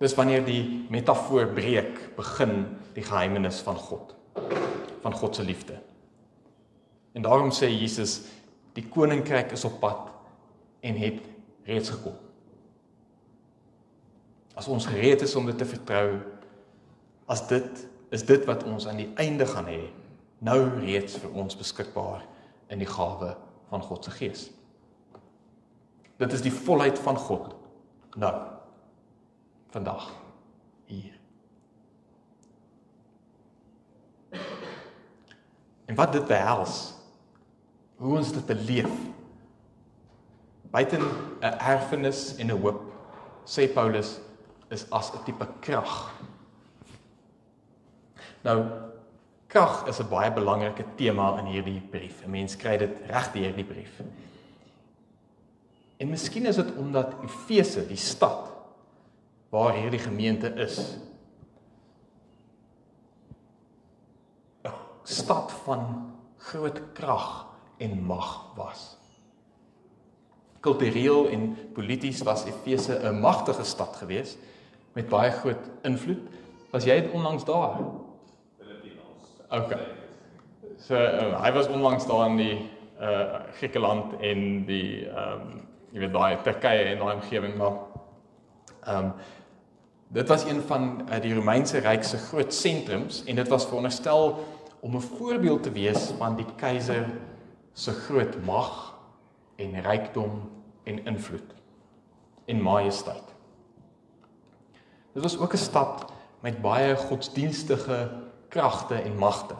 Dis 0.00 0.14
wanneer 0.14 0.44
die 0.44 0.86
metafoor 0.88 1.46
breek, 1.52 2.16
begin 2.16 2.79
die 2.94 3.04
geheimenis 3.06 3.60
van 3.66 3.76
God, 3.76 4.14
van 5.00 5.14
God 5.14 5.36
se 5.36 5.44
liefde. 5.44 5.78
En 7.12 7.22
daarom 7.22 7.50
sê 7.50 7.70
Jesus, 7.70 8.20
die 8.72 8.86
koninkryk 8.88 9.52
is 9.52 9.64
op 9.66 9.80
pad 9.82 10.10
en 10.86 10.98
het 11.00 11.22
reeds 11.66 11.90
gekom. 11.90 12.16
As 14.54 14.68
ons 14.68 14.86
gereed 14.86 15.22
is 15.22 15.34
om 15.36 15.46
dit 15.48 15.58
te 15.58 15.66
vertrou, 15.66 16.20
as 17.30 17.46
dit 17.48 17.86
is 18.10 18.24
dit 18.26 18.44
wat 18.46 18.64
ons 18.66 18.86
aan 18.90 18.98
die 18.98 19.10
einde 19.22 19.46
gaan 19.46 19.68
hê, 19.70 19.82
nou 20.42 20.58
reeds 20.80 21.18
vir 21.22 21.34
ons 21.38 21.58
beskikbaar 21.58 22.24
in 22.72 22.82
die 22.82 22.88
gawe 22.88 23.34
van 23.70 23.84
God 23.86 24.04
se 24.04 24.14
Gees. 24.14 24.48
Dit 26.20 26.34
is 26.36 26.42
die 26.44 26.52
volheid 26.52 26.98
van 27.00 27.16
God 27.16 27.54
nou 28.18 28.34
vandag 29.70 30.10
hier. 30.90 31.14
En 35.90 35.96
wat 35.98 36.12
dit 36.14 36.26
behels, 36.26 36.92
hoe 37.98 38.16
ons 38.16 38.32
dit 38.32 38.46
beleef. 38.46 38.92
Buiten 40.70 41.02
'n 41.42 41.58
erfenis 41.58 42.36
en 42.38 42.46
'n 42.46 42.60
hoop, 42.62 42.82
sê 43.44 43.66
Paulus, 43.66 44.20
is 44.68 44.86
as 44.90 45.10
'n 45.12 45.24
tipe 45.24 45.46
krag. 45.60 46.14
Nou 48.42 48.66
krag 49.46 49.86
is 49.86 50.00
'n 50.00 50.08
baie 50.08 50.32
belangrike 50.32 50.84
tema 50.96 51.38
in 51.38 51.46
hierdie 51.46 51.80
brief. 51.80 52.22
'n 52.24 52.30
Mens 52.30 52.56
kry 52.56 52.76
dit 52.76 52.96
reg 53.06 53.32
deur 53.32 53.54
die 53.54 53.64
brief. 53.64 54.00
En 55.96 56.08
miskien 56.08 56.46
is 56.46 56.56
dit 56.56 56.76
omdat 56.76 57.14
Efese, 57.22 57.86
die 57.86 57.96
stad 57.96 58.48
waar 59.48 59.74
hierdie 59.74 59.98
gemeente 60.00 60.54
is, 60.54 60.96
'n 64.64 64.72
stad 65.02 65.52
van 65.64 66.12
groot 66.36 66.80
krag 66.92 67.46
en 67.78 68.02
mag 68.04 68.52
was. 68.56 68.98
Kultureel 70.60 71.28
en 71.28 71.56
polities 71.72 72.22
was 72.22 72.44
Efese 72.44 73.00
'n 73.02 73.20
magtige 73.20 73.64
stad 73.64 73.96
geweest 73.96 74.38
met 74.92 75.08
baie 75.08 75.30
groot 75.30 75.70
invloed. 75.82 76.20
Was 76.70 76.84
jy 76.84 77.08
onlangs 77.12 77.44
daar? 77.44 77.78
Filipinos. 78.58 79.30
Okay. 79.48 79.86
So 80.78 80.94
uh, 80.94 81.42
hy 81.42 81.52
was 81.52 81.68
onlangs 81.68 82.06
daar 82.06 82.26
in 82.26 82.36
die 82.36 82.70
uh 83.00 83.40
Griekeland 83.56 84.20
en 84.20 84.64
die 84.64 85.08
ehm 85.08 85.40
um, 85.40 85.68
jy 85.90 86.00
weet 86.04 86.12
daai 86.12 86.42
Turkye 86.44 86.84
en 86.92 86.98
daai 86.98 87.14
omgewing 87.14 87.56
maar 87.56 87.78
ehm 88.84 89.04
um, 89.04 89.12
dit 90.08 90.28
was 90.28 90.44
een 90.44 90.60
van 90.66 91.08
uh, 91.08 91.20
die 91.22 91.34
Romeinse 91.34 91.78
ryk 91.78 92.04
se 92.04 92.18
groot 92.18 92.54
sentrums 92.54 93.24
en 93.24 93.36
dit 93.36 93.48
was 93.48 93.66
veronderstel 93.66 94.38
om 94.80 94.96
'n 94.96 95.00
voorbeeld 95.00 95.62
te 95.62 95.72
wees 95.72 96.10
van 96.18 96.36
die 96.36 96.46
keiser 96.56 97.06
se 97.72 97.92
groot 97.92 98.44
mag 98.44 98.98
en 99.56 99.82
rykdom 99.82 100.50
en 100.82 101.04
invloed 101.04 101.54
en 102.44 102.62
majesteit. 102.62 103.34
Dit 105.12 105.22
was 105.22 105.38
ook 105.38 105.52
'n 105.52 105.56
stad 105.56 106.12
met 106.40 106.60
baie 106.60 106.96
godsdienstige 106.96 108.10
kragte 108.48 108.94
en 108.94 109.16
magte. 109.16 109.54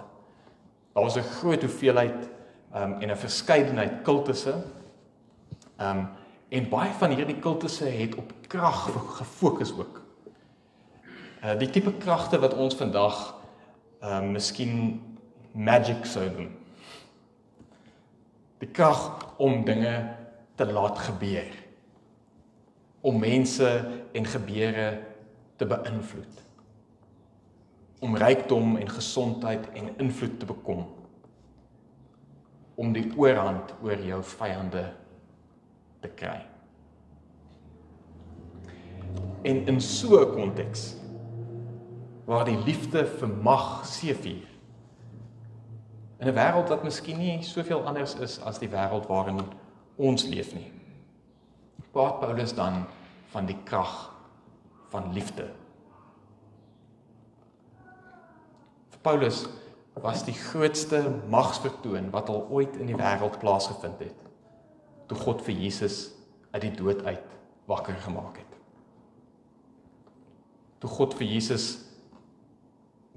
Daar 0.92 1.02
was 1.02 1.16
'n 1.16 1.20
groot 1.40 1.61
hoeveelheid 1.61 2.28
um, 2.74 2.92
en 2.92 3.11
'n 3.11 3.16
verskeidenheid 3.16 4.02
kultusse. 4.02 4.54
Um 5.80 6.09
en 6.48 6.68
baie 6.68 6.92
van 6.92 7.11
hierdie 7.11 7.38
kultusse 7.38 7.85
het 7.85 8.14
op 8.14 8.33
krag 8.46 8.90
gefokus 9.16 9.72
ook. 9.78 10.02
Uh 11.44 11.59
die 11.59 11.70
tipe 11.70 11.92
kragte 11.92 12.38
wat 12.38 12.54
ons 12.54 12.74
vandag 12.74 13.35
um 14.02 14.33
miskien 14.33 15.02
magic 15.52 16.06
sou 16.06 16.26
noem. 16.30 16.50
Die 18.60 18.68
krag 18.68 19.34
om 19.40 19.64
dinge 19.64 19.94
te 20.56 20.66
laat 20.68 20.98
gebeur. 20.98 21.48
Om 23.00 23.18
mense 23.22 23.68
en 24.12 24.28
gebeure 24.28 24.88
te 25.56 25.66
beïnvloed. 25.66 26.44
Om 28.00 28.16
rykdom 28.20 28.76
en 28.80 28.92
gesondheid 28.92 29.66
en 29.76 29.90
invloed 29.98 30.38
te 30.40 30.48
bekom. 30.48 30.84
Om 32.80 32.92
die 32.96 33.08
oorhand 33.16 33.74
oor 33.84 34.04
jou 34.04 34.20
vyande 34.36 34.86
te 36.00 36.12
kry. 36.16 36.38
En 39.44 39.66
in 39.66 39.80
so 39.80 40.20
'n 40.20 40.32
konteks 40.32 40.96
waar 42.24 42.44
die 42.44 42.60
liefde 42.64 43.06
vir 43.06 43.28
mag 43.28 43.84
seëvier 43.86 44.49
in 46.20 46.28
'n 46.28 46.35
wêreld 46.35 46.68
wat 46.68 46.83
miskien 46.85 47.18
nie 47.18 47.42
soveel 47.42 47.87
anders 47.87 48.14
is 48.14 48.40
as 48.40 48.59
die 48.59 48.68
wêreld 48.68 49.06
waarin 49.06 49.40
ons 49.96 50.24
leef 50.24 50.54
nie. 50.54 50.72
Praat 51.92 52.20
Paulus 52.20 52.54
dan 52.54 52.87
van 53.33 53.46
die 53.46 53.59
krag 53.64 54.12
van 54.88 55.12
liefde. 55.12 55.50
Vir 58.90 59.00
Paulus 59.02 59.46
was 59.94 60.24
die 60.24 60.35
grootste 60.35 61.20
magsvertoon 61.28 62.11
wat 62.11 62.28
al 62.28 62.46
ooit 62.50 62.76
in 62.76 62.87
die 62.87 62.96
wêreld 62.96 63.38
plaasgevind 63.38 63.98
het 63.98 64.30
toe 65.11 65.18
God 65.18 65.42
vir 65.42 65.56
Jesus 65.59 66.12
uit 66.54 66.62
die 66.62 66.74
dood 66.78 67.02
uit 67.02 67.33
wakker 67.66 67.96
gemaak 67.98 68.37
het. 68.38 68.52
Toe 70.78 70.90
God 70.90 71.16
vir 71.18 71.26
Jesus 71.26 71.64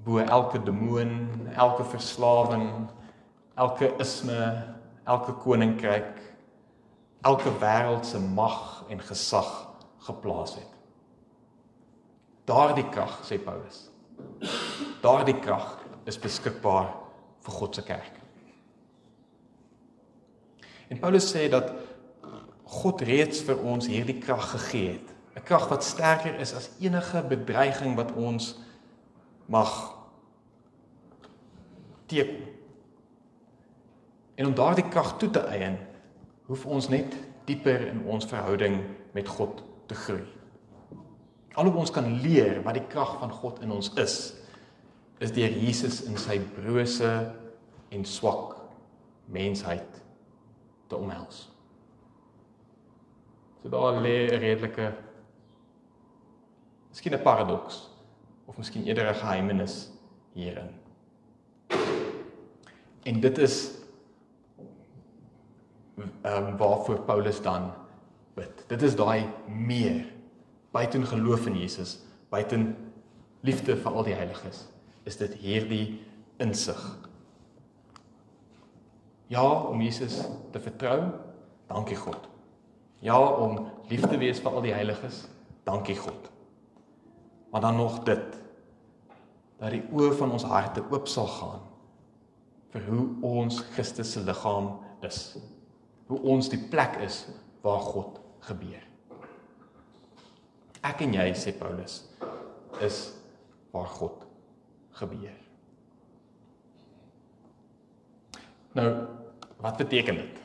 bo 0.04 0.18
elke 0.18 0.60
demoon, 0.62 1.28
elke 1.56 1.84
verslawing, 1.84 2.88
elke 3.56 3.94
isme, 3.98 4.64
elke 5.04 5.32
koninkryk, 5.32 6.20
elke 7.24 7.52
wêreldse 7.60 8.20
mag 8.20 8.84
en 8.88 9.00
gesag 9.00 9.50
geplaas 10.04 10.54
het. 10.58 10.72
Daardie 12.44 12.88
krag, 12.92 13.16
sê 13.24 13.38
Paulus. 13.40 13.86
Daardie 15.00 15.38
krag 15.40 15.78
is 16.04 16.20
beskikbaar 16.20 16.90
vir 17.44 17.56
God 17.56 17.76
se 17.76 17.84
kerk. 17.84 18.20
En 20.92 21.00
Paulus 21.00 21.30
sê 21.32 21.46
dat 21.48 21.72
God 22.74 23.00
reeds 23.06 23.40
vir 23.46 23.60
ons 23.64 23.88
hierdie 23.88 24.18
krag 24.20 24.50
gegee 24.52 24.98
het, 24.98 25.08
'n 25.34 25.42
krag 25.44 25.68
wat 25.68 25.84
sterker 25.84 26.36
is 26.40 26.54
as 26.54 26.70
enige 26.80 27.22
bedreiging 27.28 27.96
wat 27.96 28.12
ons 28.12 28.54
mag 29.46 29.70
teken. 32.06 32.42
En 34.34 34.46
om 34.46 34.54
daardie 34.54 34.88
krag 34.88 35.16
toe 35.18 35.30
te 35.30 35.44
eien, 35.46 35.78
hoef 36.46 36.66
ons 36.66 36.88
net 36.88 37.14
dieper 37.44 37.86
in 37.86 38.02
ons 38.04 38.26
verhouding 38.26 38.80
met 39.12 39.28
God 39.28 39.62
te 39.86 39.94
groei. 39.94 40.24
Alhoewel 41.54 41.84
ons 41.84 41.94
kan 41.94 42.08
leer 42.20 42.62
wat 42.64 42.74
die 42.74 42.86
krag 42.90 43.18
van 43.20 43.30
God 43.30 43.60
in 43.62 43.70
ons 43.70 43.92
is, 44.00 44.16
is 45.22 45.32
deur 45.32 45.52
Jesus 45.54 46.02
in 46.08 46.18
sy 46.18 46.40
brose 46.56 47.12
en 47.94 48.04
swak 48.04 48.56
mensheid 49.30 50.00
te 50.90 50.98
omhels. 50.98 51.46
So 53.62 53.70
daar 53.70 54.00
lê 54.02 54.28
'n 54.28 54.40
redelike 54.40 54.92
Miskien 56.90 57.14
'n 57.14 57.22
paradoks 57.22 57.93
of 58.44 58.56
miskien 58.56 58.84
eerder 58.84 59.08
'n 59.08 59.14
geheimenis 59.14 59.90
hierin. 60.32 60.70
En 63.02 63.20
dit 63.20 63.38
is 63.38 63.70
ehm 66.22 66.46
um, 66.46 66.56
waarvoor 66.56 67.00
Paulus 67.00 67.42
dan 67.42 67.72
bid. 68.34 68.64
Dit 68.66 68.82
is 68.82 68.96
daai 68.96 69.26
meer 69.46 70.04
buiten 70.70 71.06
geloof 71.06 71.46
in 71.46 71.58
Jesus, 71.58 72.00
buiten 72.28 72.76
liefde 73.40 73.76
vir 73.76 73.92
al 73.92 74.02
die 74.02 74.14
heiliges, 74.14 74.64
is 75.02 75.16
dit 75.16 75.34
hierdie 75.34 76.00
insig. 76.36 76.80
Ja, 79.26 79.44
om 79.44 79.80
Jesus 79.80 80.24
te 80.52 80.60
vertrou. 80.60 80.98
Dankie 81.66 81.96
God. 81.96 82.28
Ja, 83.00 83.18
om 83.18 83.70
lief 83.88 84.04
te 84.06 84.18
wees 84.18 84.40
vir 84.40 84.52
al 84.52 84.64
die 84.64 84.74
heiliges. 84.74 85.24
Dankie 85.64 85.96
God. 85.96 86.33
Maar 87.54 87.62
dan 87.62 87.76
nog 87.78 88.00
dit 88.02 88.40
dat 89.62 89.70
die 89.70 89.84
oë 89.94 90.10
van 90.18 90.32
ons 90.34 90.42
harte 90.50 90.82
oop 90.90 91.06
sal 91.06 91.28
gaan 91.30 91.60
vir 92.74 92.88
hoe 92.88 93.04
ons 93.22 93.60
Christus 93.76 94.10
se 94.16 94.22
liggaam 94.26 94.72
is. 95.06 95.36
hoe 96.10 96.18
ons 96.20 96.48
die 96.50 96.58
plek 96.58 96.98
is 97.00 97.22
waar 97.62 97.80
God 97.80 98.18
gebeur. 98.44 98.82
Ek 100.84 101.00
en 101.06 101.14
jy 101.16 101.30
sê 101.38 101.54
Paulus 101.56 102.02
is 102.84 102.98
waar 103.72 103.88
God 103.88 104.26
gebeur. 104.98 105.38
Nou, 108.74 108.88
wat 109.62 109.78
beteken 109.80 110.20
dit? 110.20 110.42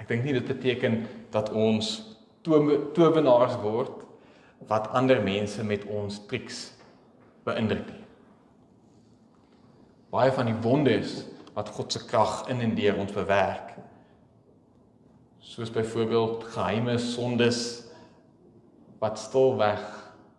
Ek 0.00 0.08
dink 0.08 0.24
nie 0.24 0.34
dit 0.40 0.48
beteken 0.48 1.02
dat 1.30 1.52
ons 1.52 1.92
towenaars 2.48 3.60
word 3.60 3.97
wat 4.66 4.88
ander 4.88 5.22
mense 5.22 5.64
met 5.64 5.84
ons 5.84 6.26
triks 6.26 6.72
beïndruk 7.46 7.86
nie. 7.86 8.04
Baie 10.10 10.32
van 10.32 10.48
die 10.48 10.56
wonders 10.64 11.22
wat 11.54 11.68
God 11.76 11.92
se 11.92 12.04
krag 12.06 12.46
in 12.48 12.60
en 12.64 12.74
deur 12.74 12.98
ons 12.98 13.12
bewerk, 13.12 13.74
soos 15.38 15.70
byvoorbeeld 15.70 16.44
geheime 16.54 16.98
sondes 16.98 17.88
wat 18.98 19.18
stilweg 19.18 19.84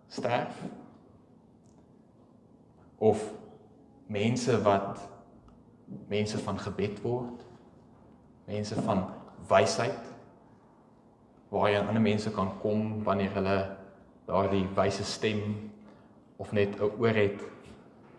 sterf 0.08 0.56
of 2.98 3.24
mense 4.08 4.62
wat 4.62 5.10
mense 6.08 6.38
van 6.38 6.60
gebed 6.60 7.02
word 7.02 7.46
mense 8.50 8.76
van 8.86 9.06
wysheid 9.50 10.10
waar 11.50 11.70
jy 11.70 11.80
aan 11.80 11.92
ander 11.92 12.04
mense 12.04 12.32
kan 12.34 12.52
kom 12.62 13.04
wanneer 13.08 13.32
hulle 13.38 13.58
daardie 14.30 14.68
wyse 14.78 15.04
stem 15.04 15.72
of 16.38 16.52
net 16.52 16.78
'n 16.78 16.92
oor 17.02 17.16
het 17.16 17.42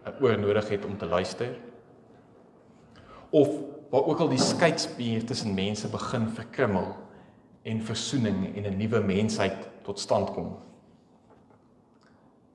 'n 0.07 0.23
oor 0.23 0.38
nodig 0.38 0.68
het 0.68 0.85
om 0.85 0.99
te 0.99 1.07
luister 1.07 1.57
of 3.31 3.49
waar 3.90 4.05
ook 4.07 4.18
al 4.18 4.29
die 4.29 4.38
skeidspier 4.38 5.25
tussen 5.27 5.55
mense 5.55 5.88
begin 5.88 6.29
verkrummel 6.29 6.94
en 7.62 7.83
versoening 7.83 8.57
en 8.57 8.66
'n 8.66 8.77
nuwe 8.77 9.01
mensheid 9.01 9.68
tot 9.83 9.99
stand 9.99 10.31
kom. 10.31 10.57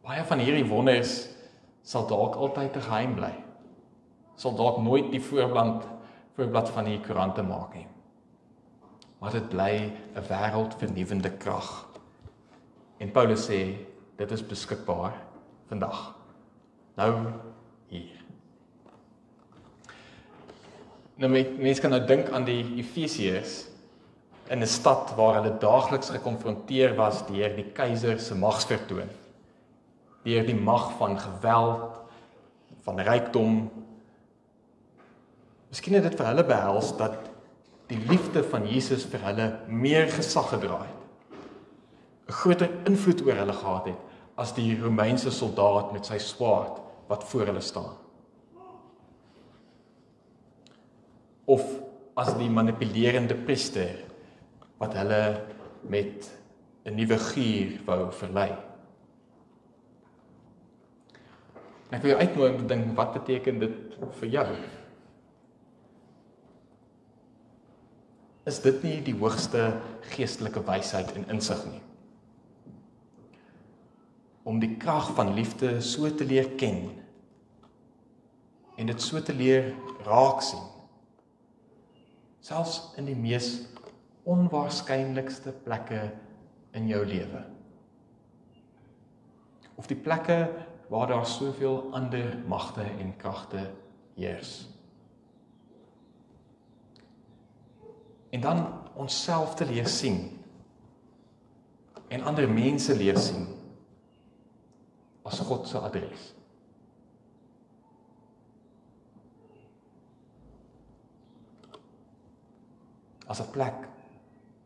Baie 0.02 0.24
van 0.24 0.39
hierdie 0.39 0.65
wonders 0.65 1.28
sal 1.82 2.08
dalk 2.08 2.36
altyd 2.36 2.78
geheim 2.78 3.15
bly. 3.15 3.34
Sal 4.36 4.56
dalk 4.56 4.82
nooit 4.82 5.12
die 5.12 5.22
voorblad 5.22 5.88
voorblad 6.36 6.70
van 6.70 6.84
die 6.84 7.00
koerante 7.00 7.41
maak 7.41 7.74
nie. 7.74 7.88
Maar 9.20 9.32
dit 9.32 9.50
bly 9.50 9.91
'n 10.15 10.28
wêreldvernuwende 10.28 11.38
krag. 11.38 11.85
En 12.97 13.12
Paulus 13.12 13.47
sê 13.49 13.60
dit 14.15 14.31
is 14.31 14.45
beskikbaar 14.47 15.17
vandag. 15.69 16.13
Nou 16.95 17.12
hier. 17.91 18.21
Nou 21.19 21.31
mense 21.31 21.81
kan 21.84 21.93
nou 21.95 22.01
dink 22.08 22.31
aan 22.36 22.47
die 22.47 22.62
Efesiërs 22.79 23.65
in 24.51 24.62
'n 24.62 24.67
stad 24.67 25.15
waar 25.15 25.41
hulle 25.41 25.58
daagliks 25.60 26.10
gekonfronteer 26.10 26.95
was 26.95 27.25
deur 27.27 27.55
die 27.55 27.71
keiser 27.73 28.19
se 28.19 28.36
magsvertoon. 28.36 29.10
Deur 30.23 30.45
die 30.45 30.55
mag 30.55 30.91
van 30.97 31.19
geweld, 31.19 31.99
van 32.84 32.99
rykdom. 32.99 33.71
Miskien 35.69 35.93
het 35.93 36.03
dit 36.03 36.15
vir 36.15 36.25
hulle 36.25 36.43
behels 36.43 36.97
dat 36.97 37.15
die 37.88 37.99
liefde 38.10 38.43
van 38.43 38.67
Jesus 38.67 39.05
vir 39.05 39.19
hulle 39.19 39.60
meer 39.67 40.08
gesag 40.10 40.49
gedra 40.49 40.79
het. 40.84 40.94
'n 42.27 42.33
Groter 42.33 42.69
invloed 42.85 43.21
oor 43.25 43.38
hulle 43.38 43.53
gehad 43.53 43.85
het 43.85 44.01
as 44.35 44.53
die 44.53 44.73
Romeinse 44.81 45.31
soldaat 45.31 45.93
met 45.93 46.05
sy 46.05 46.17
swaard 46.17 46.81
wat 47.07 47.23
voor 47.23 47.45
hulle 47.45 47.61
staan. 47.61 47.93
Of 51.45 51.63
as 52.17 52.33
die 52.39 52.49
manipulerende 52.49 53.35
priester 53.35 54.01
wat 54.81 54.95
hulle 54.97 55.45
met 55.88 56.31
'n 56.85 56.95
nuwe 56.95 57.17
gier 57.17 57.79
wou 57.85 58.11
verlei. 58.11 58.51
Ek 61.91 62.01
wil 62.01 62.11
jou 62.11 62.19
uitnooi 62.21 62.49
om 62.51 62.57
te 62.57 62.65
dink 62.65 62.95
wat 62.97 63.13
beteken 63.13 63.59
dit 63.59 63.97
vir 64.19 64.29
jou? 64.29 64.47
Is 68.45 68.59
dit 68.61 68.83
nie 68.83 69.01
die 69.01 69.15
hoogste 69.17 69.81
geestelike 70.13 70.61
wysheid 70.65 71.15
en 71.15 71.29
insig 71.29 71.65
nie? 71.65 71.85
Om 74.45 74.60
die 74.62 74.75
krag 74.77 75.10
van 75.17 75.34
liefde 75.34 75.79
so 75.81 76.10
te 76.13 76.25
leer 76.25 76.51
ken 76.60 76.91
en 78.75 78.89
dit 78.91 79.01
so 79.01 79.21
te 79.23 79.34
leer 79.34 79.71
raak 80.05 80.43
sien. 80.43 80.62
Selfs 82.45 82.91
in 82.99 83.08
die 83.10 83.17
mees 83.17 83.49
onwaarskynlikste 84.29 85.53
plekke 85.65 86.01
in 86.75 86.89
jou 86.91 87.01
lewe. 87.08 87.41
Of 89.79 89.88
die 89.89 89.97
plekke 89.97 90.38
waar 90.91 91.08
daar 91.10 91.25
soveel 91.25 91.81
ander 91.97 92.36
magte 92.47 92.84
en 92.84 93.15
kragte 93.17 93.71
heers. 94.15 94.67
En 98.29 98.41
dan 98.41 98.65
onsself 98.93 99.55
te 99.55 99.65
leer 99.65 99.88
sien 99.88 100.19
en 102.08 102.21
ander 102.21 102.49
mense 102.49 102.95
leer 102.95 103.17
sien 103.17 103.55
as 105.25 105.39
God 105.41 105.67
se 105.67 105.77
adres. 105.77 106.33
As 113.27 113.41
'n 113.41 113.51
plek 113.51 113.88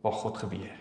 waar 0.02 0.12
God 0.12 0.38
gebeur. 0.38 0.78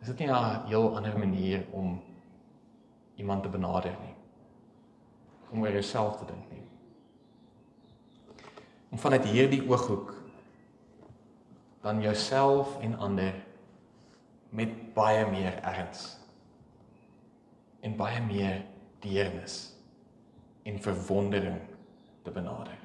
Is 0.00 0.06
dit 0.06 0.18
nie 0.18 0.28
'n 0.28 0.66
heel 0.66 0.96
ander 0.96 1.18
manier 1.18 1.66
om 1.72 2.02
iemand 3.16 3.42
te 3.42 3.48
benader 3.48 3.96
nie? 4.00 4.14
Om 5.50 5.60
oor 5.60 5.72
jouself 5.72 6.16
te 6.18 6.24
dink 6.24 6.50
nie. 6.50 6.62
Om 8.90 8.98
vanuit 8.98 9.24
hierdie 9.24 9.68
ooghoek 9.68 10.14
dan 11.80 12.00
jouself 12.00 12.78
en 12.80 12.98
ander 12.98 13.47
met 14.50 14.94
baie 14.94 15.26
meer 15.30 15.60
erns 15.62 16.16
en 17.80 17.96
baie 17.96 18.20
meer 18.24 18.64
deernis 19.04 19.58
en 20.62 20.80
verwondering 20.82 21.60
te 22.22 22.30
benader. 22.30 22.76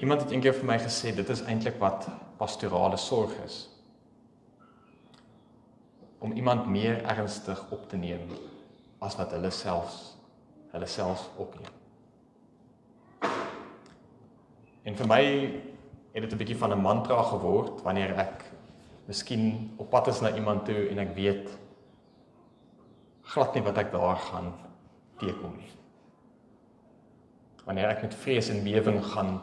Iemand 0.00 0.20
het 0.20 0.32
eendag 0.34 0.58
vir 0.58 0.68
my 0.68 0.78
gesê 0.82 1.14
dit 1.16 1.28
is 1.32 1.44
eintlik 1.48 1.78
wat 1.80 2.08
pastorale 2.36 2.98
sorg 3.00 3.32
is. 3.44 3.60
Om 6.18 6.32
iemand 6.32 6.66
meer 6.66 7.04
ernstig 7.04 7.60
op 7.72 7.88
te 7.88 7.96
neem 7.96 8.28
as 9.04 9.16
wat 9.20 9.32
hulle 9.36 9.52
selfs 9.54 10.02
hulle 10.74 10.86
selfs 10.90 11.28
opneem. 11.38 11.83
En 14.84 14.96
vir 14.96 15.08
my 15.08 15.22
het 16.14 16.22
dit 16.22 16.32
'n 16.32 16.36
bietjie 16.36 16.56
van 16.56 16.72
'n 16.72 16.80
mantra 16.80 17.22
geword 17.22 17.82
wanneer 17.82 18.18
ek 18.18 18.44
miskien 19.06 19.72
op 19.76 19.90
pad 19.90 20.06
is 20.06 20.20
na 20.20 20.34
iemand 20.34 20.64
toe 20.64 20.88
en 20.88 20.98
ek 20.98 21.14
weet 21.14 21.50
glad 23.22 23.54
nie 23.54 23.62
wat 23.62 23.78
ek 23.78 23.92
daar 23.92 24.16
gaan 24.16 24.52
teekom 25.16 25.56
nie. 25.56 25.70
Wanneer 27.64 27.88
ek 27.88 28.02
met 28.02 28.14
vrees 28.14 28.48
en 28.48 28.64
bewering 28.64 29.04
gaan 29.04 29.40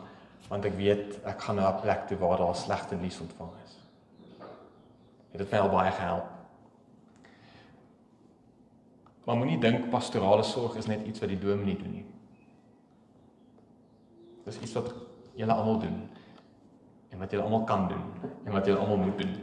want 0.47 0.65
ek 0.65 0.75
weet 0.75 1.19
ek 1.23 1.41
gaan 1.41 1.55
na 1.55 1.71
'n 1.71 1.81
plek 1.81 2.07
toe 2.07 2.17
waar 2.17 2.37
daar 2.37 2.55
slegte 2.55 2.95
nuus 2.95 3.19
ontvang 3.19 3.51
is. 3.63 3.77
Het 5.31 5.37
dit 5.37 5.51
my 5.51 5.57
al 5.57 5.69
baie 5.69 5.91
gehelp. 5.91 6.25
Maar 9.23 9.37
moenie 9.37 9.59
dink 9.59 9.89
pastorale 9.89 10.43
sorg 10.43 10.75
is 10.75 10.85
net 10.85 11.05
iets 11.05 11.19
wat 11.19 11.29
die 11.29 11.39
dominee 11.39 11.77
doen 11.77 11.91
nie. 11.91 12.05
Dis 14.45 14.59
iets 14.59 14.73
wat 14.73 14.93
julle 15.41 15.57
almal 15.57 15.79
doen 15.81 16.01
en 17.11 17.21
wat 17.21 17.31
julle 17.33 17.43
almal 17.43 17.63
kan 17.69 17.87
doen 17.89 18.03
en 18.45 18.53
wat 18.53 18.67
julle 18.69 18.79
almal 18.79 19.01
moet 19.01 19.23
doen. 19.23 19.37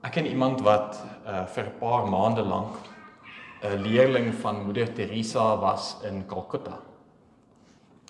Ek 0.00 0.14
ken 0.16 0.26
iemand 0.26 0.62
wat 0.64 0.96
uh, 1.28 1.44
vir 1.52 1.68
'n 1.68 1.78
paar 1.78 2.08
maande 2.08 2.42
lank 2.42 2.76
'n 3.62 3.82
leerling 3.84 4.32
van 4.34 4.64
Moeder 4.64 4.92
Teresa 4.92 5.56
was 5.60 5.96
in 6.02 6.26
Calcutta. 6.26 6.80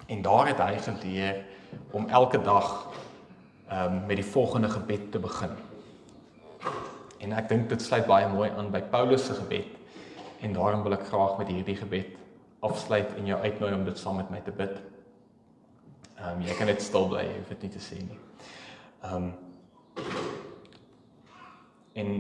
En 0.07 0.23
daar 0.23 0.47
het 0.47 0.59
hy 0.59 0.79
geleer 0.79 1.45
om 1.90 2.09
elke 2.09 2.40
dag 2.43 2.87
um, 3.73 4.07
met 4.07 4.16
die 4.16 4.25
volgende 4.25 4.69
gebed 4.69 5.12
te 5.12 5.19
begin. 5.19 5.51
En 7.19 7.33
ek 7.33 7.49
dink 7.49 7.69
dit 7.69 7.83
sluit 7.83 8.07
baie 8.07 8.29
mooi 8.29 8.51
aan 8.51 8.71
by 8.71 8.81
Paulus 8.81 9.27
se 9.27 9.35
gebed. 9.35 9.66
En 10.40 10.53
daarom 10.53 10.83
wil 10.83 10.93
ek 10.93 11.07
graag 11.07 11.38
met 11.38 11.49
hierdie 11.49 11.77
gebed 11.77 12.20
afsluit 12.61 13.14
en 13.16 13.27
jou 13.27 13.40
uitnooi 13.40 13.75
om 13.75 13.85
dit 13.85 13.99
saam 13.99 14.16
met 14.16 14.31
my 14.31 14.40
te 14.40 14.53
bid. 14.53 14.81
Ehm 16.18 16.37
um, 16.37 16.42
jy 16.44 16.57
kan 16.59 16.66
net 16.66 16.83
stil 16.83 17.09
bly, 17.09 17.25
hoef 17.37 17.49
dit 17.49 17.62
nie 17.62 17.73
te 17.77 17.83
sê 17.85 18.01
nie. 18.03 18.18
Ehm 19.03 19.14
um, 19.14 19.33
en 22.01 22.11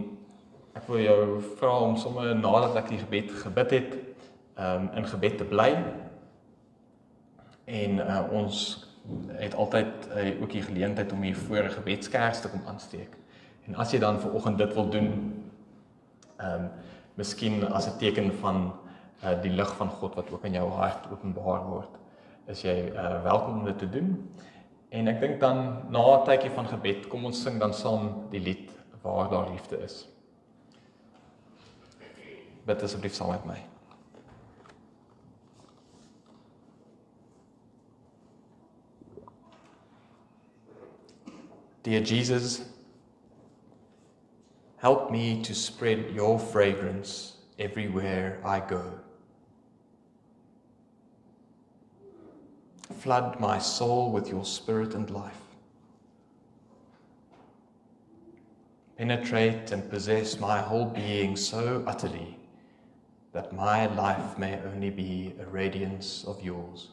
ek 0.74 0.86
wil 0.86 1.02
jou 1.02 1.40
vra 1.58 1.72
om 1.84 1.96
sommer 1.96 2.34
nadat 2.36 2.76
ek 2.76 2.88
die 2.92 2.98
gebed 2.98 3.30
gebid 3.42 3.74
het, 3.76 3.98
um 4.60 4.88
in 4.96 5.06
gebed 5.08 5.38
te 5.38 5.44
bly. 5.44 5.70
En 7.70 8.00
uh, 8.02 8.22
ons 8.32 8.62
het 9.38 9.54
altyd 9.54 10.08
uh, 10.10 10.42
ook 10.42 10.50
die 10.52 10.62
geleentheid 10.62 11.12
om 11.12 11.22
hier 11.22 11.36
voor 11.36 11.64
'n 11.64 11.76
gebedskers 11.78 12.40
te 12.40 12.48
kom 12.48 12.62
aansteek. 12.66 13.16
En 13.66 13.74
as 13.74 13.92
jy 13.92 13.98
dan 13.98 14.20
ver 14.20 14.32
oggend 14.32 14.58
dit 14.58 14.74
wil 14.74 14.88
doen, 14.90 15.10
ehm 16.36 16.64
um, 16.64 16.70
miskien 17.14 17.72
as 17.72 17.86
'n 17.86 17.98
teken 17.98 18.32
van 18.32 18.72
uh, 19.24 19.42
die 19.42 19.52
lig 19.52 19.72
van 19.76 19.90
God 20.00 20.14
wat 20.14 20.30
ook 20.30 20.44
in 20.44 20.58
jou 20.58 20.68
hart 20.76 21.08
openbaar 21.12 21.64
word, 21.68 21.98
is 22.50 22.62
jy 22.64 22.76
uh, 22.90 23.22
welkom 23.24 23.60
om 23.60 23.64
dit 23.64 23.78
te 23.78 23.88
doen. 23.88 24.14
En 24.90 25.08
ek 25.08 25.20
dink 25.20 25.40
dan 25.40 25.90
na 25.90 26.04
'n 26.18 26.24
tydjie 26.26 26.50
van 26.50 26.66
gebed, 26.66 27.08
kom 27.08 27.24
ons 27.24 27.42
sing 27.42 27.60
dan 27.60 27.74
saam 27.74 28.30
die 28.30 28.40
lied 28.40 28.70
waar 29.02 29.30
daar 29.30 29.50
liefde 29.50 29.78
is. 29.78 30.08
Bid 32.66 32.82
asseblief 32.82 33.14
saam 33.14 33.30
met 33.30 33.44
my. 33.44 33.60
Dear 41.82 42.02
Jesus, 42.02 42.60
help 44.76 45.10
me 45.10 45.40
to 45.40 45.54
spread 45.54 46.10
your 46.14 46.38
fragrance 46.38 47.38
everywhere 47.58 48.38
I 48.44 48.60
go. 48.60 49.00
Flood 52.98 53.40
my 53.40 53.58
soul 53.58 54.12
with 54.12 54.28
your 54.28 54.44
spirit 54.44 54.94
and 54.94 55.10
life. 55.10 55.40
Penetrate 58.98 59.72
and 59.72 59.88
possess 59.88 60.38
my 60.38 60.60
whole 60.60 60.84
being 60.84 61.34
so 61.34 61.82
utterly 61.86 62.36
that 63.32 63.52
my 63.52 63.86
life 63.86 64.36
may 64.38 64.58
only 64.66 64.90
be 64.90 65.34
a 65.40 65.46
radiance 65.46 66.24
of 66.24 66.42
yours. 66.42 66.88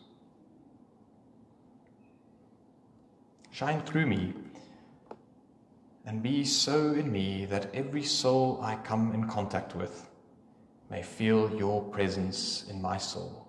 Shine 3.51 3.81
through 3.81 4.05
me 4.05 4.33
and 6.05 6.21
be 6.21 6.45
so 6.45 6.93
in 6.93 7.12
me 7.12 7.45
that 7.45 7.73
every 7.73 8.03
soul 8.03 8.60
I 8.62 8.75
come 8.75 9.13
in 9.13 9.27
contact 9.27 9.75
with 9.75 10.07
may 10.89 11.01
feel 11.01 11.53
your 11.53 11.83
presence 11.83 12.65
in 12.69 12.81
my 12.81 12.97
soul. 12.97 13.46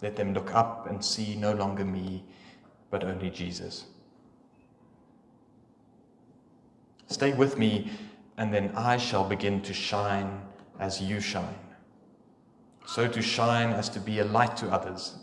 Let 0.00 0.16
them 0.16 0.32
look 0.32 0.54
up 0.54 0.86
and 0.88 1.04
see 1.04 1.34
no 1.34 1.52
longer 1.52 1.84
me, 1.84 2.24
but 2.90 3.04
only 3.04 3.30
Jesus. 3.30 3.86
Stay 7.08 7.32
with 7.32 7.58
me, 7.58 7.90
and 8.36 8.52
then 8.52 8.70
I 8.76 8.96
shall 8.96 9.24
begin 9.24 9.60
to 9.62 9.72
shine 9.72 10.42
as 10.78 11.00
you 11.00 11.20
shine. 11.20 11.58
So 12.86 13.08
to 13.08 13.20
shine 13.20 13.70
as 13.70 13.88
to 13.90 14.00
be 14.00 14.20
a 14.20 14.24
light 14.24 14.56
to 14.58 14.68
others. 14.68 15.16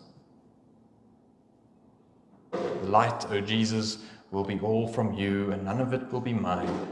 The 2.51 2.87
light, 2.87 3.25
O 3.31 3.39
Jesus, 3.41 3.99
will 4.31 4.43
be 4.43 4.59
all 4.59 4.87
from 4.87 5.13
you, 5.13 5.51
and 5.51 5.63
none 5.63 5.79
of 5.79 5.93
it 5.93 6.11
will 6.11 6.21
be 6.21 6.33
mine. 6.33 6.87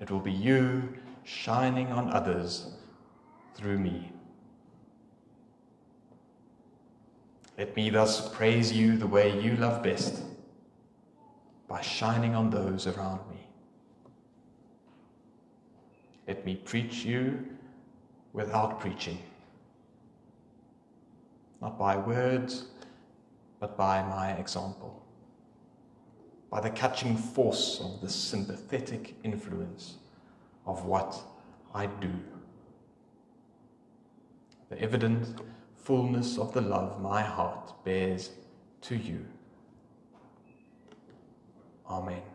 It 0.00 0.10
will 0.10 0.20
be 0.20 0.32
you 0.32 0.94
shining 1.24 1.88
on 1.88 2.10
others 2.10 2.72
through 3.54 3.78
me. 3.78 4.12
Let 7.58 7.76
me 7.76 7.90
thus 7.90 8.28
praise 8.34 8.72
you 8.72 8.96
the 8.96 9.06
way 9.06 9.38
you 9.40 9.56
love 9.56 9.82
best 9.82 10.22
by 11.68 11.80
shining 11.80 12.34
on 12.34 12.50
those 12.50 12.86
around 12.86 13.20
me. 13.30 13.46
Let 16.26 16.44
me 16.44 16.56
preach 16.56 17.04
you 17.04 17.46
without 18.32 18.80
preaching, 18.80 19.18
not 21.60 21.78
by 21.78 21.96
words, 21.96 22.66
but 23.60 23.76
by 23.76 24.02
my 24.02 24.32
example 24.32 25.02
by 26.52 26.60
the 26.60 26.70
catching 26.70 27.16
force 27.16 27.80
of 27.80 28.02
the 28.02 28.08
sympathetic 28.10 29.16
influence 29.24 29.94
of 30.66 30.84
what 30.84 31.18
I 31.74 31.86
do. 31.86 32.12
The 34.68 34.78
evident 34.78 35.40
fullness 35.82 36.38
of 36.38 36.52
the 36.52 36.60
love 36.60 37.00
my 37.00 37.22
heart 37.22 37.84
bears 37.84 38.30
to 38.82 38.96
you. 38.96 39.26
Amen. 41.88 42.31